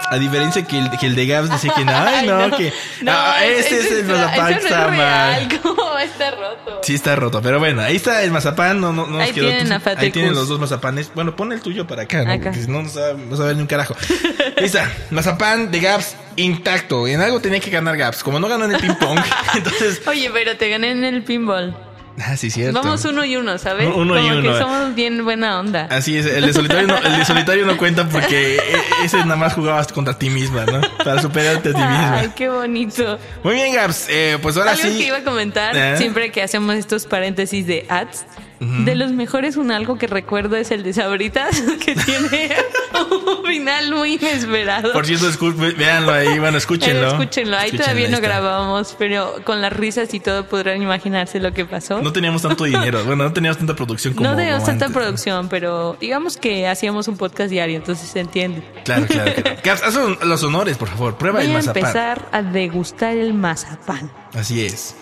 [0.09, 2.73] A diferencia que el, que el de Gabs decía que no, ay, no, que.
[3.07, 5.59] ah, este es el está- mazapán que está no es mal.
[5.61, 6.79] ¿Cómo estar roto?
[6.83, 9.47] Sí está roto, pero bueno, ahí está el mazapán, no, no, no nos Ahí quedó.
[9.49, 11.11] tienen a Ahí tienen los dos mazapanes.
[11.13, 12.33] Bueno, pon el tuyo para acá, ¿no?
[12.33, 12.43] Acá.
[12.45, 13.95] Porque si no, no sabe, no sabe ni un carajo.
[14.57, 17.07] Ahí está, mazapán de Gaps intacto.
[17.07, 18.23] En algo tenía que ganar Gaps.
[18.23, 19.19] Como no ganó en el ping pong,
[19.55, 20.01] entonces.
[20.07, 21.75] Oye, pero te gané en el pinball.
[22.25, 22.79] Ah, sí, cierto.
[22.79, 23.87] Vamos uno y uno, ¿sabes?
[23.93, 24.51] Uno y Como uno.
[24.53, 25.87] que somos bien buena onda.
[25.89, 28.61] Así es, el de solitario no, el de solitario no cuenta porque e-
[29.03, 30.79] ese nada más jugabas contra ti misma, ¿no?
[31.03, 32.17] Para superarte a ti misma.
[32.19, 33.17] Ay, qué bonito.
[33.43, 34.05] Muy bien, Gabs.
[34.09, 34.97] Eh, pues ahora Algo sí.
[34.97, 35.97] que iba a comentar, ¿Eh?
[35.97, 38.25] siempre que hacemos estos paréntesis de ads,
[38.85, 42.55] de los mejores un algo que recuerdo es el de Sabritas, que tiene
[43.11, 44.93] un final muy inesperado.
[44.93, 45.27] Por cierto,
[45.77, 47.01] véanlo ahí, bueno, escúchenlo.
[47.01, 48.27] Pero escúchenlo, ahí Escúchenlo, todavía no está.
[48.27, 52.01] grabábamos, pero con las risas y todo podrán imaginarse lo que pasó.
[52.01, 55.01] No teníamos tanto dinero, bueno, no teníamos tanta producción como No teníamos tanta antes, ¿no?
[55.01, 58.63] producción, pero digamos que hacíamos un podcast diario, entonces se entiende.
[58.85, 59.31] Claro, claro.
[59.61, 59.81] claro.
[59.85, 59.95] Haz
[60.25, 61.17] los honores, por favor.
[61.17, 61.77] Prueba Voy el a mazapán.
[61.81, 64.11] empezar a degustar el mazapán.
[64.33, 64.95] Así es.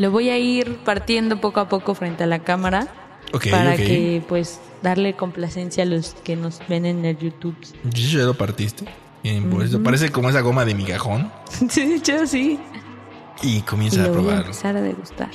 [0.00, 2.88] Lo voy a ir partiendo poco a poco frente a la cámara
[3.34, 7.54] Ok, para que pues darle complacencia a los que nos ven en el YouTube.
[7.84, 8.86] Ya lo partiste.
[9.22, 11.30] Bien, por eso parece como esa goma de migajón.
[11.68, 12.58] Sí, hecho sí.
[13.42, 15.28] Y Y comienza a lo voy a empezar a degustar.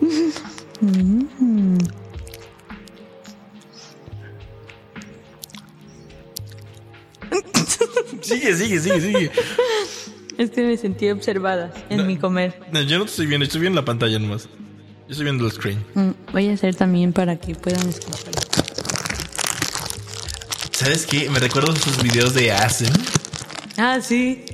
[8.22, 9.30] Sigue, sigue, sigue, sigue.
[10.38, 12.58] Es que me sentí observada en mi comer.
[12.72, 14.44] No, yo no te estoy viendo, estoy viendo la pantalla nomás.
[14.44, 15.84] Yo estoy viendo el screen.
[15.94, 18.32] Mm, Voy a hacer también para que puedan escuchar.
[20.72, 21.30] ¿Sabes qué?
[21.30, 22.92] Me recuerdo esos videos de Asen.
[23.76, 24.44] Ah, sí.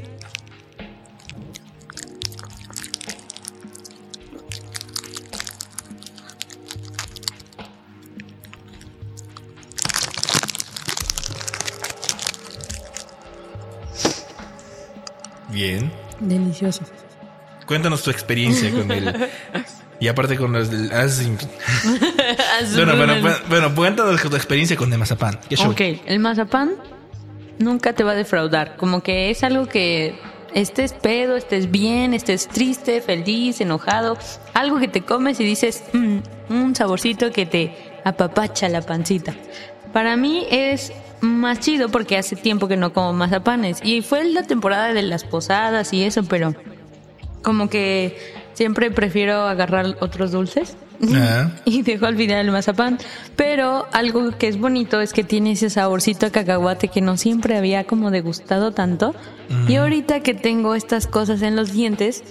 [16.61, 16.85] Delicioso.
[17.67, 19.15] Cuéntanos tu experiencia con él.
[20.01, 20.89] Y aparte con los del.
[22.75, 25.39] Bueno, bueno, bueno, bueno, cuéntanos tu experiencia con el mazapán.
[25.47, 25.73] ¿Qué show?
[25.73, 26.71] Ok, el mazapán
[27.59, 28.77] nunca te va a defraudar.
[28.79, 30.19] Como que es algo que
[30.55, 34.17] estés pedo, estés bien, estés triste, feliz, enojado.
[34.55, 36.19] Algo que te comes y dices, "Mm,
[36.49, 39.35] un saborcito que te apapacha la pancita.
[39.93, 43.79] Para mí es más chido porque hace tiempo que no como mazapanes.
[43.83, 46.55] Y fue la temporada de las posadas y eso, pero
[47.43, 48.17] como que
[48.55, 50.77] siempre prefiero agarrar otros dulces.
[51.15, 51.51] Ah.
[51.65, 52.99] Y dejo al final el mazapán.
[53.37, 57.57] Pero algo que es bonito es que tiene ese saborcito a cacahuate que no siempre
[57.57, 59.15] había como degustado tanto.
[59.67, 62.23] Y ahorita que tengo estas cosas en los dientes,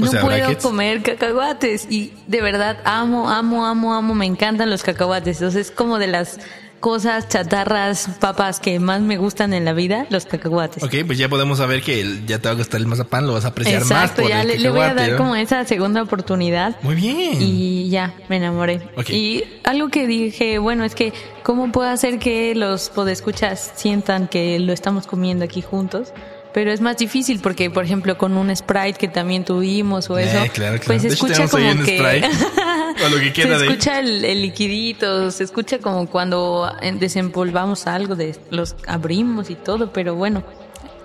[0.00, 0.62] O no sea, puedo brackets.
[0.64, 1.86] comer cacahuates.
[1.90, 4.14] Y de verdad amo, amo, amo, amo.
[4.14, 5.38] Me encantan los cacahuates.
[5.38, 6.38] Entonces es como de las
[6.80, 10.82] cosas, chatarras, papas que más me gustan en la vida, los cacahuates.
[10.82, 13.44] Ok, pues ya podemos saber que ya te va a gustar el mazapán, lo vas
[13.44, 15.16] a apreciar más Exacto, ya el le, le voy a dar ¿no?
[15.16, 16.76] como esa segunda oportunidad.
[16.82, 17.38] Muy bien.
[17.40, 18.88] Y ya, me enamoré.
[18.96, 19.10] Ok.
[19.10, 21.12] Y algo que dije, bueno, es que,
[21.42, 26.12] ¿cómo puedo hacer que los podescuchas sientan que lo estamos comiendo aquí juntos?
[26.56, 30.22] Pero es más difícil porque, por ejemplo, con un Sprite que también tuvimos o Eh,
[30.24, 30.80] eso, claro, claro.
[30.86, 31.98] pues se escucha como que...
[31.98, 32.30] Sprite,
[33.04, 36.98] o lo que queda se de- escucha el, el liquidito, se escucha como cuando en-
[36.98, 40.44] desempolvamos algo, de los abrimos y todo, pero bueno,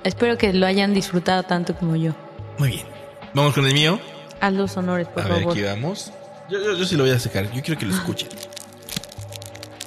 [0.06, 2.14] espero que lo hayan disfrutado tanto como yo.
[2.58, 2.86] Muy bien.
[3.34, 4.00] Vamos con el mío.
[4.40, 5.52] Haz los honores, por a ver, favor.
[5.52, 6.14] aquí vamos.
[6.50, 7.52] Yo, yo, yo sí lo voy a sacar.
[7.52, 8.30] Yo quiero que lo escuchen.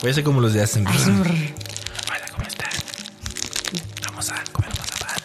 [0.02, 0.84] Voy a hacer como los de Asen.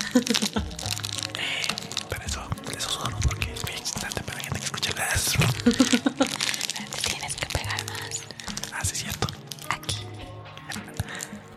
[2.10, 5.34] para eso, por eso solo, porque es muy excitante para la gente que escucha las.
[7.04, 8.22] Tienes que pegar más.
[8.74, 9.28] Ah, sí, cierto.
[9.69, 9.98] Aquí.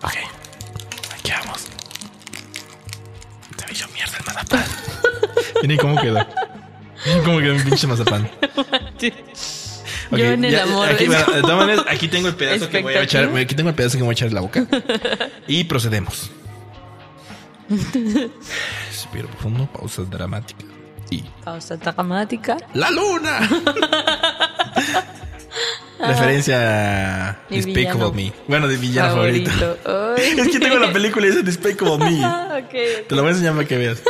[0.02, 0.12] Ok.
[1.14, 1.60] Aquí vamos.
[3.58, 4.64] Se me hizo mierda el mazapán.
[5.62, 6.26] Miren cómo quedó.
[7.06, 8.30] Miren cómo quedó mi pinche mazapán.
[10.10, 10.88] Ok, Yo en el ya, amor.
[10.90, 11.24] Aquí, ¿ves?
[11.24, 13.34] bueno, de todas maneras, aquí tengo el pedazo que voy a echar.
[13.34, 14.66] Aquí tengo el pedazo que voy a echar en la boca.
[15.48, 16.30] Y procedemos.
[18.88, 20.64] Respiro profundo, pausa dramática.
[21.10, 21.22] Y.
[21.44, 22.56] Pausa dramática.
[22.74, 23.40] ¡La luna!
[25.98, 28.32] Referencia a Mi Despicable Me.
[28.48, 29.50] Bueno, de villano favorito.
[29.50, 30.16] Favorito.
[30.42, 32.24] Es que tengo la película esa Despicable Me.
[32.24, 33.06] Ah, ok.
[33.08, 34.02] Te la voy a enseñar para que veas.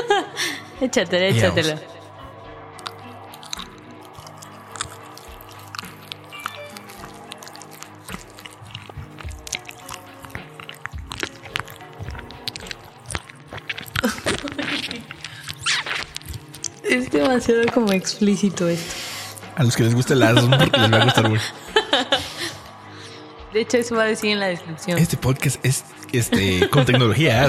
[0.81, 1.79] Échatela, échatela.
[17.43, 18.95] Demasiado como explícito esto.
[19.57, 21.45] A los que les gusta el Asm, les va a gustar mucho.
[23.53, 24.99] De hecho, eso va a decir en la descripción.
[24.99, 27.47] Este podcast es este con tecnología.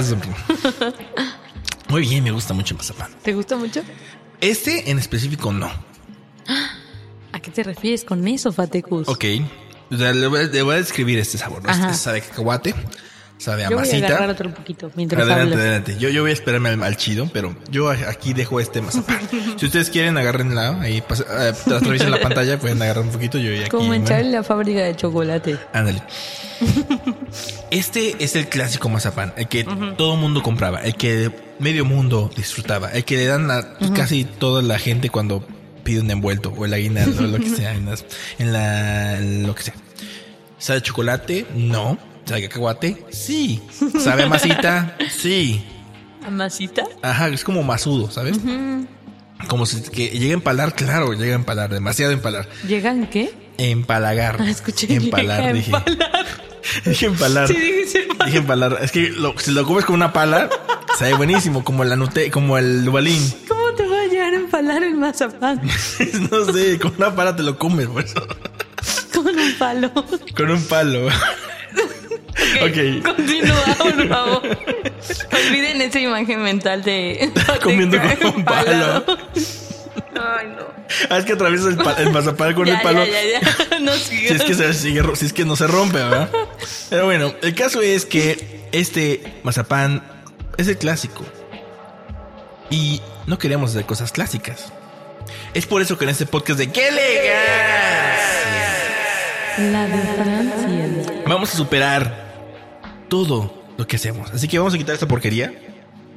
[1.90, 3.12] Muy bien, me gusta mucho el mazapán.
[3.22, 3.82] ¿Te gusta mucho?
[4.42, 5.72] Este en específico no.
[7.32, 9.08] ¿A qué te refieres con eso, Fatecus?
[9.08, 9.26] Ok.
[9.92, 11.64] O sea, le voy, a, le voy a describir este sabor.
[11.64, 11.72] ¿no?
[11.72, 12.62] Este sabe a
[13.44, 13.44] cacahuate.
[13.44, 15.60] Sabe a Yo voy a agarrar otro poquito mientras Adelante, hablas.
[15.60, 15.98] adelante.
[16.00, 19.20] Yo, yo voy a esperarme al, al chido, pero yo aquí dejo este mazapán.
[19.58, 20.80] si ustedes quieren, agárrenla.
[20.82, 23.38] Ahí pas- eh, atraviesen la pantalla, pueden agarrar un poquito.
[23.38, 23.70] Yo ya aquí.
[23.70, 24.30] Como en bueno.
[24.30, 25.58] La fábrica de chocolate.
[25.74, 26.02] Ándale.
[27.72, 29.64] Este es el clásico mazapán, el que
[29.98, 33.64] todo mundo compraba, el que medio mundo disfrutaba, el que le dan a
[33.96, 35.44] casi toda la gente cuando
[35.84, 38.06] pide un envuelto o el aguinaldo o lo que sea, en, las-
[38.38, 39.74] en la, lo que sea.
[40.60, 41.46] ¿Sabe chocolate?
[41.56, 41.98] No.
[42.26, 43.06] ¿Sabe a cacahuate?
[43.12, 43.62] Sí.
[44.00, 44.96] ¿Sabe a masita?
[45.10, 45.64] Sí.
[46.26, 46.84] ¿Amasita?
[47.02, 48.38] Ajá, es como masudo, ¿sabes?
[49.50, 52.48] Como si que llega a empalar, claro, llega a empalar, demasiado a empalar.
[52.66, 53.34] ¿Llegan qué?
[53.58, 54.38] Empalagar.
[54.40, 54.94] Ah, escuché.
[54.94, 55.72] Empalar, a dije.
[55.76, 56.26] empalar.
[56.86, 57.48] Dije empalar.
[57.50, 58.26] Sí, dije empalar.
[58.26, 58.80] Dije empalar.
[58.82, 60.50] Es que lo- si lo comes con una pala,
[60.98, 63.22] sabe buenísimo, como la nute, como el balín.
[63.50, 65.62] ¿Cómo te va a llegar a empalar el mazapán?
[66.32, 68.26] no sé, con una pala te lo comes, por eso.
[69.14, 69.92] Con un palo.
[70.36, 71.10] Con un palo.
[72.62, 73.04] Ok.
[73.04, 74.42] Continúa, por favor.
[75.32, 77.32] Olviden esa imagen mental de.
[77.62, 79.04] Comiendo con un palo.
[80.16, 80.74] Ay, no.
[81.10, 83.06] Ah, es que atraviesas el, mazapán con ya, el palo.
[83.06, 83.80] Ya, ya, ya.
[83.80, 86.30] No Si es, que se sigue si es que no se rompe, ¿verdad?
[86.90, 90.04] Pero bueno, el caso es que este mazapán
[90.58, 91.26] es el clásico.
[92.70, 94.72] Y no queríamos hacer cosas clásicas.
[95.54, 98.64] Es por eso que en este podcast de ¡Qué elegancia!
[99.72, 101.24] La de Francia.
[101.28, 102.23] Vamos a superar
[103.14, 104.32] todo lo que hacemos.
[104.32, 105.54] Así que vamos a quitar esta porquería.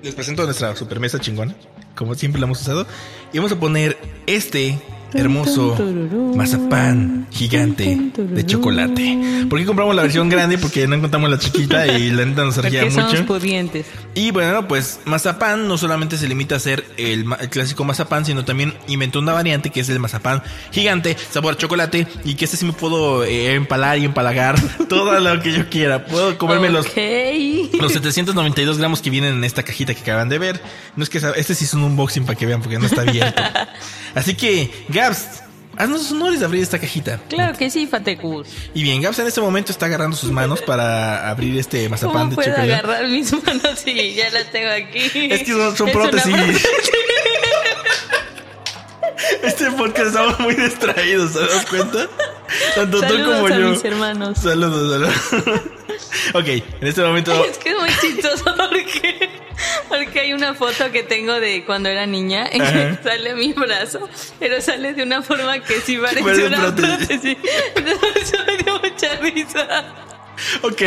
[0.03, 1.55] Les presento nuestra super mesa chingona,
[1.95, 2.87] como siempre la hemos usado.
[3.35, 4.79] Y vamos a poner este
[5.15, 5.77] hermoso
[6.35, 9.47] mazapán gigante de chocolate.
[9.49, 10.59] ¿Por qué compramos la versión grande?
[10.59, 13.27] Porque no encontramos la chiquita y la neta nos somos mucho.
[13.27, 13.87] pudientes.
[14.15, 18.45] Y bueno, pues mazapán no solamente se limita a ser el, el clásico mazapán, sino
[18.45, 20.43] también inventó una variante que es el mazapán
[20.73, 24.57] gigante, sabor chocolate, y que este sí me puedo eh, empalar y empalagar
[24.89, 26.05] todo lo que yo quiera.
[26.07, 26.97] Puedo comerme los, Ok.
[27.81, 30.61] los 792 gramos que vienen en esta cajita que acaban de ver.
[30.97, 33.43] No es que este sí es un unboxing para que vean porque no está abierto.
[34.15, 35.43] Así que, Gabs,
[35.77, 37.21] haznos honores de abrir esta cajita.
[37.29, 38.49] Claro que sí, Fatecus.
[38.75, 42.31] Y bien, Gabs en este momento está agarrando sus manos para abrir este mazapán ¿Cómo
[42.31, 42.75] de puedo chocolate.
[42.75, 45.11] agarrar mis manos si ya las tengo aquí?
[45.31, 46.33] Es que son, son Es prótesis.
[46.35, 46.69] prótesis.
[49.43, 52.07] Este podcast estamos muy distraídos, ¿te das cuenta?
[52.75, 53.69] Tanto tú Saludos como a yo.
[53.71, 54.39] mis hermanos.
[54.39, 55.63] Saludos, saludos.
[56.35, 56.47] ok,
[56.81, 57.45] en este momento.
[57.45, 59.31] Es que es muy chistoso porque,
[59.89, 63.01] porque hay una foto que tengo de cuando era niña en que Ajá.
[63.03, 67.07] sale mi brazo, pero sale de una forma que sí parece Parece una prótesis.
[67.07, 67.37] prótesis.
[67.75, 69.85] Entonces, Eso me dio mucha risa.
[70.63, 70.83] Ok.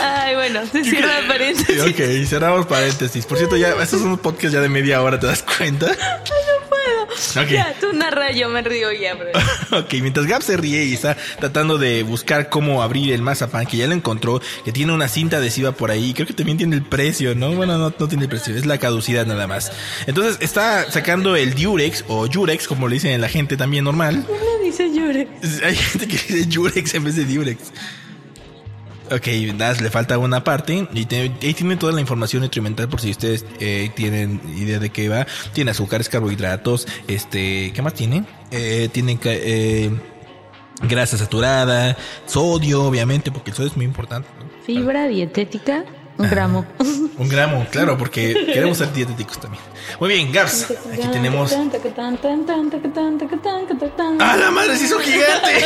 [0.00, 1.80] Ay, bueno, se cierra paréntesis.
[1.82, 3.26] Ok, cerramos paréntesis.
[3.26, 5.86] Por cierto, ya, estos son un podcast ya de media hora, ¿te das cuenta?
[5.88, 6.73] No
[7.06, 7.44] puedo.
[7.44, 7.50] Ok.
[7.50, 9.28] Ya, tú narra, yo me río ya, bro.
[9.78, 13.76] Ok, mientras Gab se ríe y está tratando de buscar cómo abrir el mazapán, que
[13.76, 16.82] ya lo encontró, que tiene una cinta adhesiva por ahí, creo que también tiene el
[16.82, 17.52] precio, ¿no?
[17.52, 19.72] Bueno, no, no tiene el precio, es la caducidad nada más.
[20.06, 24.24] Entonces está sacando el Durex o Jurex, como le dicen la gente también normal.
[24.26, 25.28] ¿Cómo dice llore?
[25.64, 27.72] Hay gente que dice Jurex en vez de Durex.
[29.12, 33.00] Ok, nada, le falta una parte y te- ahí tiene toda la información nutrimental por
[33.00, 35.26] si ustedes eh, tienen idea de qué va.
[35.52, 38.24] Tiene azúcares, carbohidratos, este, ¿qué más tiene?
[38.50, 39.90] Eh, tiene ca- eh,
[40.88, 44.28] grasa saturada, sodio, obviamente, porque el sodio es muy importante.
[44.38, 44.46] ¿no?
[44.64, 45.84] Fibra dietética,
[46.16, 46.64] un gramo.
[47.18, 49.62] Un gramo, claro, porque queremos ser dietéticos también.
[50.00, 51.50] Muy bien, Gabs, aquí tenemos...
[54.20, 55.64] ¡Ah, la madre, sí son gigantes!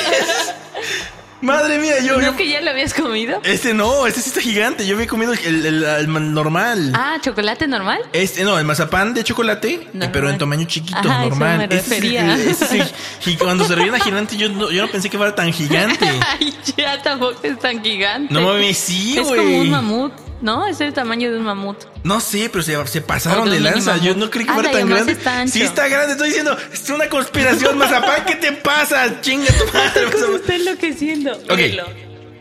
[1.40, 2.20] Madre mía, yo...
[2.20, 3.40] yo- ¿No que ya lo habías comido?
[3.44, 4.86] Este no, este sí está gigante.
[4.86, 6.92] Yo había comido el, el- el normal.
[6.94, 8.00] Ah, ¿chocolate normal?
[8.12, 10.10] Este, no, el mazapán de chocolate, eh, Normal.
[10.12, 11.58] pero en tamaño chiquito, Ajá, eso normal.
[11.58, 12.36] me refería.
[12.36, 12.92] este
[13.38, 16.06] cuando se revienta gigante, yo no, yo no pensé que fuera tan gigante.
[16.40, 18.32] Ay, ya tampoco es tan gigante.
[18.34, 19.40] No mames, sí, Es güey.
[19.40, 20.66] como un mamut, ¿no?
[20.66, 21.76] Es el tamaño de un mamut.
[22.04, 23.96] No sé, pero se, se pasaron de lanza.
[23.98, 25.12] Yo no creí que fuera tan grande.
[25.12, 25.46] está.
[25.46, 29.20] Sí está grande, estoy diciendo, es una conspiración, mazapán, ¿qué te pasa?
[29.20, 30.06] Chinga tu madre.
[30.20, 31.32] ¿Cómo está enloqueciendo?
[31.32, 31.58] Ok.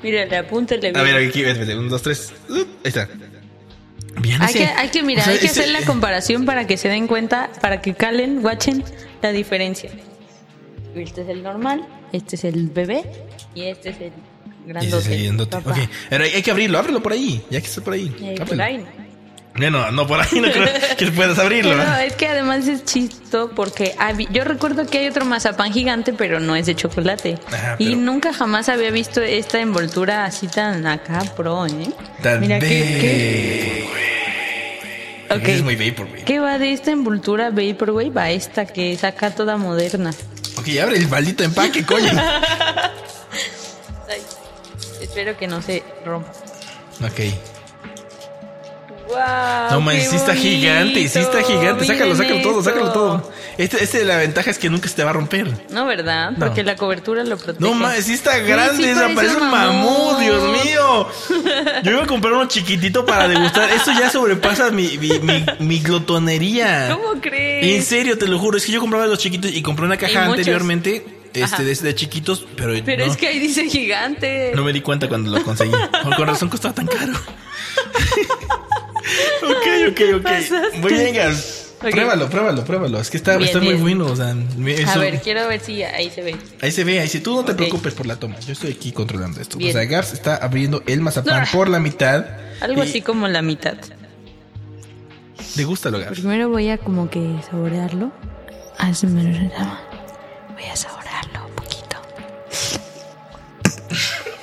[0.04, 0.38] Míralo.
[0.38, 0.90] Apúntale.
[0.90, 1.16] A bien.
[1.16, 2.32] ver, aquí, vete, vete, un, dos, tres.
[2.50, 3.10] Uh, ahí está.
[4.20, 6.46] Bien, Hay ese- que, hay que mirar, o sea, hay que ese- hacer la comparación
[6.46, 8.84] para que se den cuenta, para que calen, watchen
[9.22, 9.92] la diferencia.
[10.96, 13.04] Este es el normal, este es el bebé
[13.54, 14.12] y este es el
[14.68, 14.98] grandote.
[14.98, 15.58] es el grandote.
[15.58, 15.72] papá.
[15.72, 15.78] Ok,
[16.10, 18.14] pero hay hay que abrirlo, ábrelo por ahí, ya que está por ahí.
[18.22, 18.86] Eh, por ahí.
[19.56, 21.72] Bueno, no por ahí, no creo que puedas abrirlo.
[21.76, 22.06] ¿verdad?
[22.06, 26.40] es que además es chisto porque habi- yo recuerdo que hay otro mazapán gigante, pero
[26.40, 27.40] no es de chocolate.
[27.48, 31.72] Ajá, Y pero- nunca jamás había visto esta envoltura así tan acá pro, ¿eh?
[32.22, 33.88] Tan Mira que, de-
[35.36, 35.48] Ok.
[35.48, 36.24] Es muy vaporwave.
[36.24, 40.12] ¿Qué va de esta envoltura Vaporwave a esta que es acá toda moderna?
[40.56, 42.12] Ok, abre el maldito empaque, coño.
[45.18, 46.32] Espero que no se rompa.
[47.04, 47.20] ok.
[49.08, 51.88] Wow, No qué sí está gigante, sí está gigante.
[51.88, 53.32] Sácalo, sácalo todo, sácalo todo.
[53.58, 55.48] Este, este la ventaja es que nunca se te va a romper.
[55.72, 56.34] No, ¿verdad?
[56.38, 56.46] No.
[56.46, 57.68] Porque la cobertura lo protege.
[57.68, 60.20] No mames, sí está grande, sí parece parece un mamut.
[60.20, 61.08] Dios mío.
[61.84, 63.72] Yo iba a comprar uno chiquitito para degustar.
[63.72, 66.90] Eso ya sobrepasa mi, mi, mi, mi glotonería.
[66.92, 67.76] ¿Cómo crees?
[67.76, 70.26] En serio, te lo juro, es que yo compraba los chiquitos y compré una caja
[70.26, 71.04] anteriormente,
[71.44, 71.64] este, Ajá.
[71.64, 74.52] de, de chiquitos, pero, Pero no, es que ahí dice gigante.
[74.56, 75.72] no me di cuenta cuando lo conseguí.
[76.04, 77.14] Con con razón costaba tan caro.
[79.44, 80.24] ok, ok, ok.
[80.24, 80.78] pasaste.
[80.80, 81.64] Muy bien, Gas.
[81.82, 81.92] Ok.
[81.92, 83.00] Pruébalo, pruébalo, pruébalo.
[83.00, 84.08] Es que está, Bien, está muy bueno.
[84.08, 86.36] O sea, A ver, quiero ver si ahí se ve.
[86.62, 87.20] Ahí se ve, ahí sí.
[87.20, 88.40] Tú no te preocupes por la toma.
[88.40, 89.58] Yo estoy aquí controlando esto.
[89.58, 89.70] Bien.
[89.70, 92.26] O sea, Gabs está abriendo el mazapán por la mitad.
[92.62, 93.78] Algo y así como la mitad.
[95.56, 96.20] Degústalo, Gabs.
[96.20, 98.00] Primero voy a como que saborearlo.
[98.00, 98.12] Lo.
[100.54, 100.97] Voy a saborearlo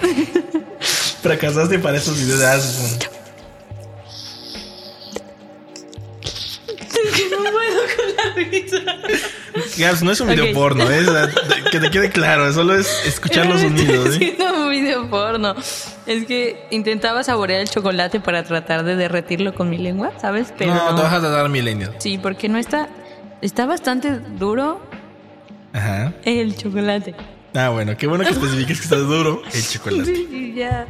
[1.22, 3.04] Fracasaste para esos videos de Asmund.
[7.30, 8.76] no puedo con la risa.
[9.78, 11.04] Gabs, no es un video porno, ¿eh?
[11.70, 12.52] Que te quede claro.
[12.52, 14.36] Solo es escuchar los sonidos, ¿eh?
[14.56, 15.54] un video porno.
[16.06, 20.52] Es que intentaba saborear el chocolate para tratar de derretirlo con mi lengua, ¿sabes?
[20.56, 20.96] Pero No, no.
[20.96, 21.94] te vas a dar millennial.
[21.98, 22.88] Sí, porque no está.
[23.42, 24.80] Está bastante duro
[25.72, 26.12] Ajá.
[26.24, 27.14] el chocolate.
[27.54, 30.14] Ah, bueno, qué bueno que especifiques que está duro el chocolate.
[30.14, 30.86] Sí, sí, ya.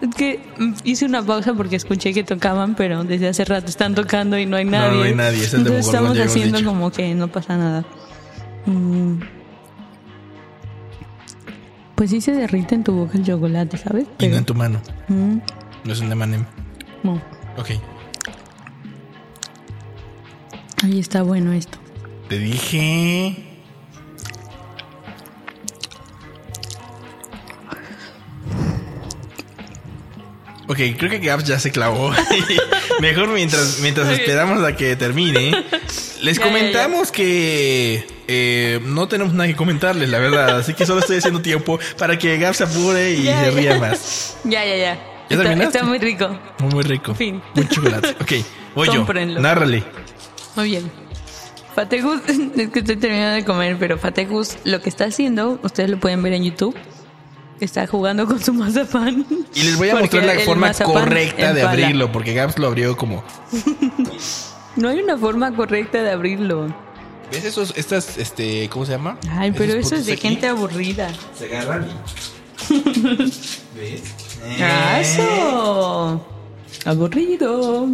[0.00, 3.94] Es que mm, hice una pausa porque escuché que tocaban, pero desde hace rato están
[3.96, 4.96] tocando y no hay No, nadie.
[4.98, 6.70] no hay nadie, es el Entonces estamos haciendo dicho.
[6.70, 7.84] como que no pasa nada.
[8.66, 9.14] Mm.
[11.96, 14.04] Pues sí se derrite en tu boca el chocolate, ¿sabes?
[14.04, 14.80] Y no Pero, en tu mano.
[15.08, 15.38] mm,
[15.82, 16.44] No es un emanem.
[17.02, 17.14] no.
[17.56, 17.70] Ok.
[20.84, 21.76] Ahí está bueno esto.
[22.28, 23.44] Te dije.
[30.68, 32.12] Ok, creo que Gabs ya se clavó.
[33.00, 35.64] Mejor mientras, mientras esperamos a que termine.
[36.20, 40.58] Les Ya, ya, comentamos que eh, no tenemos nada que comentarles, la verdad.
[40.58, 44.36] Así que solo estoy haciendo tiempo para que Gabs se apure y se ría más.
[44.44, 44.94] Ya, ya, ya.
[45.30, 46.38] ¿Ya está, está muy rico.
[46.58, 47.14] Muy, muy rico.
[47.14, 47.42] Fin.
[47.54, 48.16] Muy chocolate.
[48.20, 48.32] Ok,
[48.74, 49.06] voy yo.
[49.40, 49.82] Nárrale.
[50.54, 50.90] Muy bien.
[51.74, 52.20] Fategus,
[52.56, 56.22] es que estoy terminando de comer, pero Fategus lo que está haciendo, ustedes lo pueden
[56.22, 56.74] ver en YouTube.
[57.60, 59.26] Está jugando con su mazapán.
[59.54, 61.70] Y les voy a Porque mostrar la forma correcta de empala.
[61.70, 63.22] abrirlo, porque Gabs lo abrió como.
[64.76, 66.72] No hay una forma correcta de abrirlo.
[67.32, 69.18] ¿Ves esos, estas, este, ¿cómo se llama?
[69.28, 70.22] Ay, pero eso es de aquí.
[70.22, 71.10] gente aburrida.
[71.36, 72.74] Se agarran y...
[73.76, 74.02] ¿Ves?
[74.60, 76.24] Ah, ¡Eso!
[76.84, 77.88] Aburrido.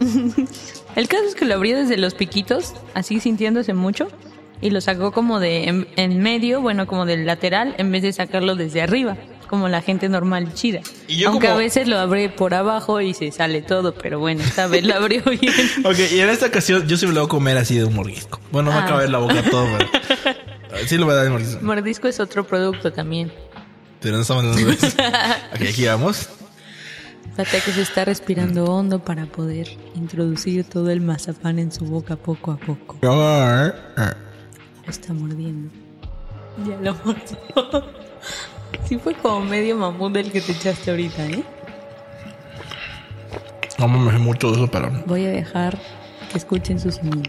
[0.96, 4.08] El caso es que lo abrió desde los piquitos, así sintiéndose mucho,
[4.60, 8.12] y lo sacó como de en, en medio, bueno, como del lateral, en vez de
[8.12, 9.16] sacarlo desde arriba,
[9.48, 10.80] como la gente normal chida.
[11.08, 14.18] Y yo Aunque como- a veces lo abre por abajo y se sale todo, pero
[14.18, 15.52] bueno, esta vez lo abrió bien.
[15.84, 17.94] Ok, y en esta ocasión yo sí me lo voy a comer así de un
[17.94, 18.40] mordisco.
[18.50, 18.88] Bueno, no va a Ah.
[18.88, 19.90] caber la boca todo, pero...
[20.86, 21.62] Sí lo voy a dar de mordisco.
[21.64, 23.32] Mordisco es otro producto también.
[24.00, 24.96] Pero no estamos hablando de eso.
[25.54, 26.28] Ok, aquí vamos.
[27.36, 32.16] Fíjate que se está respirando hondo para poder introducir todo el mazapán en su boca
[32.16, 32.96] poco a poco.
[34.86, 35.70] Lo está mordiendo.
[36.66, 37.84] Ya lo mordió.
[38.88, 41.42] Sí fue como medio mamut el que te echaste ahorita, ¿eh?
[43.78, 44.90] No me mucho de eso, pero...
[45.06, 45.76] Voy a dejar
[46.30, 47.28] que escuchen sus sonidos.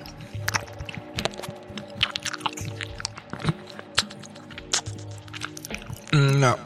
[6.13, 6.57] Mm, No.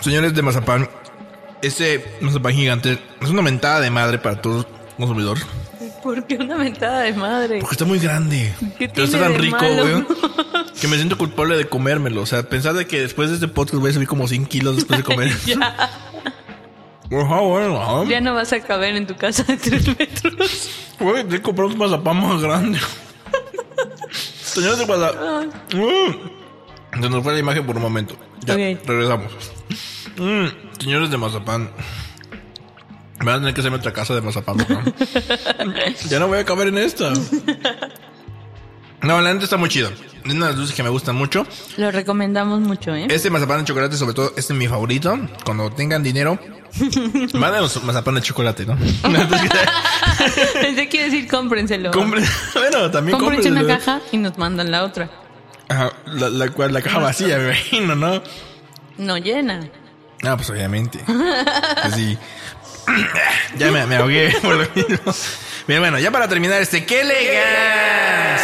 [0.00, 0.88] Señores de Mazapán,
[1.62, 4.64] este Mazapán gigante es una mentada de madre para todo
[4.96, 5.38] consumidor.
[6.06, 7.58] ¿Por qué una mentada de madre?
[7.58, 8.54] Porque está muy grande.
[8.78, 10.06] ¿Qué Pero está tan rico, güey.
[10.80, 12.22] Que me siento culpable de comérmelo.
[12.22, 14.76] O sea, pensar de que después de este podcast voy a subir como 100 kilos
[14.76, 15.32] después de comer.
[15.46, 15.56] ya,
[18.08, 20.70] ya no vas a caber en tu casa de tres metros.
[21.00, 22.78] Güey, te compré un mazapán más grande.
[24.12, 25.48] Señores de Mazapán.
[25.74, 27.02] Mm.
[27.02, 28.16] Se nos fue la imagen por un momento.
[28.44, 29.32] Ya, regresamos.
[30.18, 30.46] Mm,
[30.78, 31.70] Señores de Mazapán.
[33.20, 34.56] Me van a tener que hacerme otra casa de Mazapán.
[34.58, 34.64] ¿no?
[36.08, 37.12] ya no voy a caber en esta.
[39.02, 39.90] No, la neta está muy chido.
[40.24, 41.46] Es una de las dulces que me gustan mucho.
[41.76, 43.06] Lo recomendamos mucho, ¿eh?
[43.08, 45.16] Este mazapán de chocolate, sobre todo, este es mi favorito.
[45.44, 46.38] Cuando tengan dinero,
[47.34, 48.76] mándanos mazapán de chocolate, ¿no?
[50.60, 51.90] Pensé que a decir cómprenselo.
[51.92, 52.24] Compren,
[52.54, 55.08] bueno, también Cómprense una caja y nos mandan la otra.
[55.68, 58.22] Ajá, la, la, la caja vacía, me imagino, ¿no?
[58.98, 59.68] No llena.
[60.22, 60.98] Ah, pues obviamente.
[61.06, 62.18] Pues sí.
[63.58, 65.12] ya me, me ahogué por lo mismo.
[65.66, 68.36] Bien, bueno, ya para terminar este, ¡qué elegancia!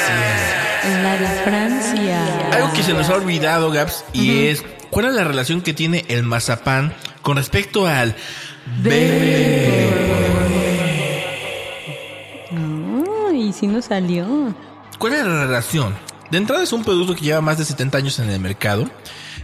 [1.03, 2.51] La de Francia.
[2.53, 6.05] Algo que se nos ha olvidado, Gaps, y es cuál es la relación que tiene
[6.09, 8.17] el mazapán con respecto al
[13.31, 14.55] Ay, sí nos salió.
[14.99, 15.95] ¿Cuál es la relación?
[16.31, 18.89] De entrada es un producto que lleva más de 70 años en el mercado.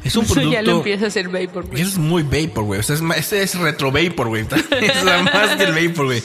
[0.04, 0.52] Es un Eso producto...
[0.54, 1.66] ya lo empieza a hacer Vapor.
[1.74, 2.80] Y eso es muy vapor, güey.
[2.80, 4.42] O sea, es, este es retro vapor, güey.
[4.80, 6.22] es más que el vapor, güey.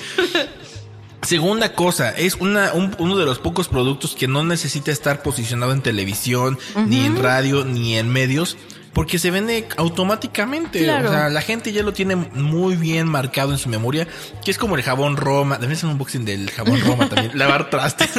[1.21, 5.71] Segunda cosa, es una, un- uno de los pocos productos que no necesita estar posicionado
[5.71, 8.57] en televisión, ni en radio, ni en medios,
[8.91, 10.83] porque se vende automáticamente.
[10.83, 11.09] Claro.
[11.09, 14.05] O sea, la gente ya lo tiene muy bien marcado en su memoria,
[14.43, 15.57] que es como el jabón Roma.
[15.59, 17.31] Deben hacer un unboxing del jabón Roma también.
[17.37, 18.09] Lavar trastes.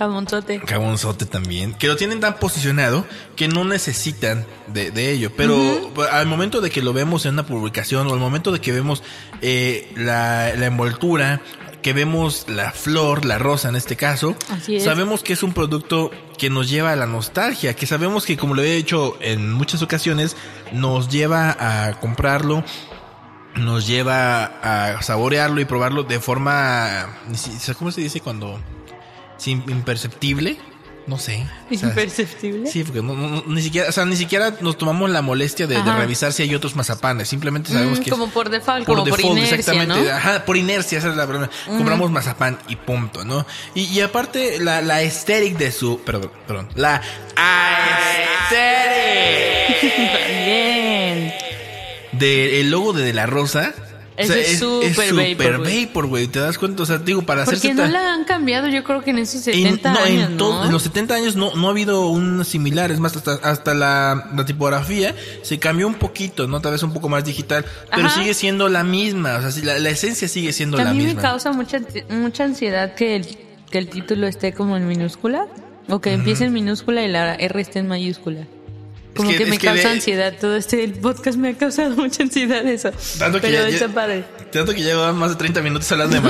[0.00, 0.08] Ahí.
[0.08, 0.60] Jamonzote.
[0.60, 5.30] Cabonzote también, que lo tienen tan posicionado que no necesitan de, de ello.
[5.36, 8.72] Pero al momento de que lo vemos en una publicación o al momento de que
[8.72, 9.02] vemos
[9.42, 11.40] eh, la, la envoltura,
[11.82, 14.36] que vemos la flor, la rosa en este caso,
[14.68, 14.84] es.
[14.84, 18.54] sabemos que es un producto que nos lleva a la nostalgia, que sabemos que como
[18.54, 20.36] lo he dicho en muchas ocasiones,
[20.72, 22.64] nos lleva a comprarlo
[23.56, 27.18] nos lleva a saborearlo y probarlo de forma,
[27.78, 28.60] ¿cómo se dice cuando?
[29.40, 30.58] Sin, imperceptible,
[31.06, 31.46] no sé.
[31.70, 32.66] O sea, Imperceptible.
[32.70, 35.82] Sí, porque no- no- ni siquiera, o sea, ni siquiera nos tomamos la molestia de,
[35.82, 37.26] de revisar si hay otros mazapanes.
[37.28, 39.94] Simplemente sabemos Mm, que como por default, como por inercia, ¿no?
[39.94, 41.50] Ajá, por inercia, esa es la verdad.
[41.66, 43.46] Compramos mazapán y punto, ¿no?
[43.74, 47.00] Y, y aparte, la, la aesthetic de su, perdón, perdón, la
[48.70, 49.90] aesthetic
[50.44, 51.32] Bien.
[52.12, 53.72] del logo de, de la rosa.
[54.20, 55.86] Eso es súper vapor, güey.
[55.86, 56.26] vapor, güey.
[56.28, 56.82] ¿Te das cuenta?
[56.82, 59.46] O sea, digo, para hacerse Porque no la han cambiado, yo creo que en esos
[59.48, 60.64] En- 70 no, años, en, ¿no?
[60.66, 62.90] en los 70 años no, no ha habido un similar.
[62.90, 66.60] Es más, hasta, hasta la, la tipografía se cambió un poquito, ¿no?
[66.60, 67.64] Tal vez un poco más digital.
[67.94, 68.20] Pero Ajá.
[68.20, 69.36] sigue siendo la misma.
[69.36, 71.22] O sea, sí, la, la esencia sigue siendo Que a la mí me misma.
[71.22, 73.26] causa mucha, mucha ansiedad que el,
[73.70, 75.46] que el título esté como en minúscula.
[75.88, 78.46] O que empiece en minúscula y la R esté en mayúscula.
[79.16, 80.34] Como que- me que causa de- ansiedad.
[80.40, 82.90] Todo este podcast me ha causado mucha ansiedad eso.
[83.18, 84.24] Tanto que Pero ya- está ya- padre.
[84.52, 86.22] Tanto que llevan más de 30 minutos hablando de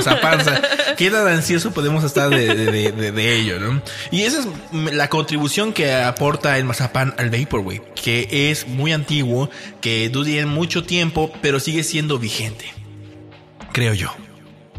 [0.43, 0.61] sea,
[0.97, 3.81] ¿Qué tan ansioso podemos estar de, de- de- de- de ello, no?
[4.11, 4.47] Y esa es
[4.93, 9.49] la contribución que aporta el mazapán al Vaporwave, que es muy antiguo,
[9.81, 12.65] que dura mucho tiempo, pero sigue siendo vigente.
[13.71, 14.13] Creo yo.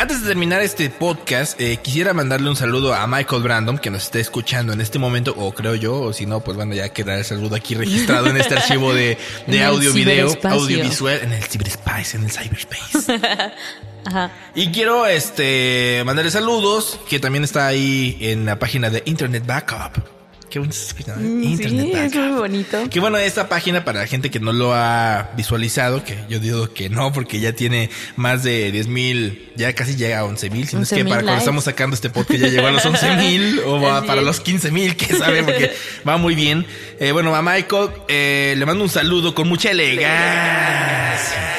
[0.03, 4.03] Antes de terminar este podcast, eh, quisiera mandarle un saludo a Michael Brandon, que nos
[4.03, 7.21] está escuchando en este momento, o creo yo, o si no, pues bueno, ya quedará
[7.21, 9.17] el saludo aquí registrado en este archivo de,
[9.65, 13.21] audio, video, audiovisual, en el ciberespace, en el cyberspace.
[14.05, 14.33] Ajá.
[14.57, 20.22] Y quiero este mandarle saludos, que también está ahí en la página de Internet Backup.
[20.53, 21.23] Qué bonito se escucha, ¿no?
[21.27, 22.91] Mm, Internet sí, es muy bonito.
[22.91, 26.75] Que bueno, esta página para la gente que no lo ha visualizado, que yo digo
[26.75, 30.69] que no, porque ya tiene más de 10 mil, ya casi llega a 11 mil,
[30.69, 32.85] si no es que 11,000 para cuando estamos sacando este podcast ya llegó a los
[32.85, 35.73] 11 mil o va para los 15 mil, que sabe, porque
[36.07, 36.67] va muy bien.
[37.01, 41.52] Eh, bueno, a Michael eh, le mando un saludo con mucha elegancia.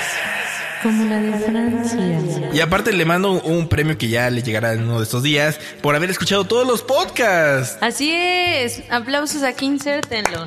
[0.84, 2.50] Como la de Francia.
[2.54, 5.58] Y aparte le mando un premio que ya le llegará en uno de estos días
[5.82, 7.78] por haber escuchado todos los podcasts.
[7.80, 8.84] Así es.
[8.90, 10.46] Aplausos aquí, insértenlo.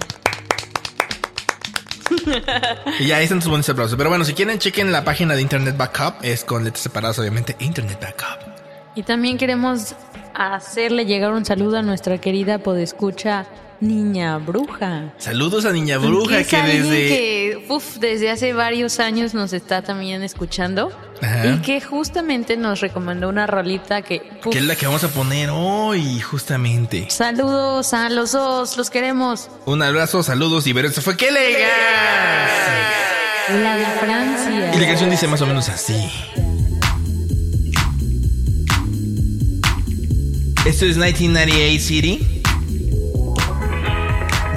[3.00, 3.96] Y ya ahí están sus buenos aplausos.
[3.96, 6.22] Pero bueno, si quieren, chequen la página de Internet Backup.
[6.22, 7.56] Es con letras separadas, obviamente.
[7.58, 8.54] Internet Backup.
[8.94, 9.94] Y también queremos
[10.34, 13.46] hacerle llegar un saludo a nuestra querida podescucha
[13.80, 15.12] Niña Bruja.
[15.18, 17.08] Saludos a Niña Bruja es que alguien desde...
[17.08, 21.46] que, uf, desde hace varios años nos está también escuchando Ajá.
[21.46, 25.08] y que justamente nos recomendó una rolita que uf, Que es la que vamos a
[25.08, 27.06] poner hoy, justamente.
[27.10, 29.48] saludos a los dos, los queremos.
[29.66, 31.68] Un abrazo, saludos y ver eso fue ¡Qué legal!
[33.62, 34.72] La de Francia.
[34.74, 35.94] Y la canción dice más o menos así.
[40.64, 42.35] Esto es 1998 City.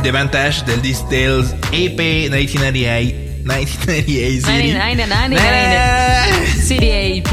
[0.02, 3.43] The Vantage del Distels AP 1998.
[3.43, 4.74] 1998 City.
[4.74, 6.62] 1998.
[6.62, 7.32] City AP.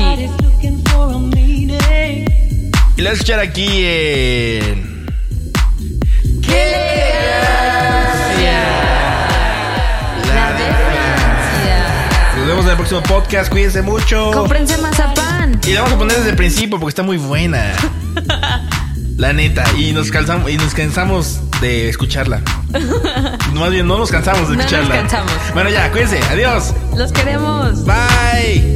[2.96, 4.96] Y la voy a escuchar aquí en.
[10.26, 11.88] La de Francia.
[12.36, 13.50] Nos vemos en el próximo podcast.
[13.50, 14.30] Cuídense mucho.
[14.32, 15.60] Cómprense mazapán.
[15.66, 17.74] Y la vamos a poner desde el principio porque está muy buena.
[19.16, 19.64] La neta.
[19.78, 22.42] Y nos cansamos, y nos cansamos de escucharla.
[23.54, 24.94] Más bien, no nos cansamos de No nos escucharla.
[25.02, 25.32] cansamos.
[25.54, 26.20] Bueno, ya, cuídense.
[26.30, 26.74] Adiós.
[26.96, 27.84] Los queremos.
[27.84, 28.75] Bye.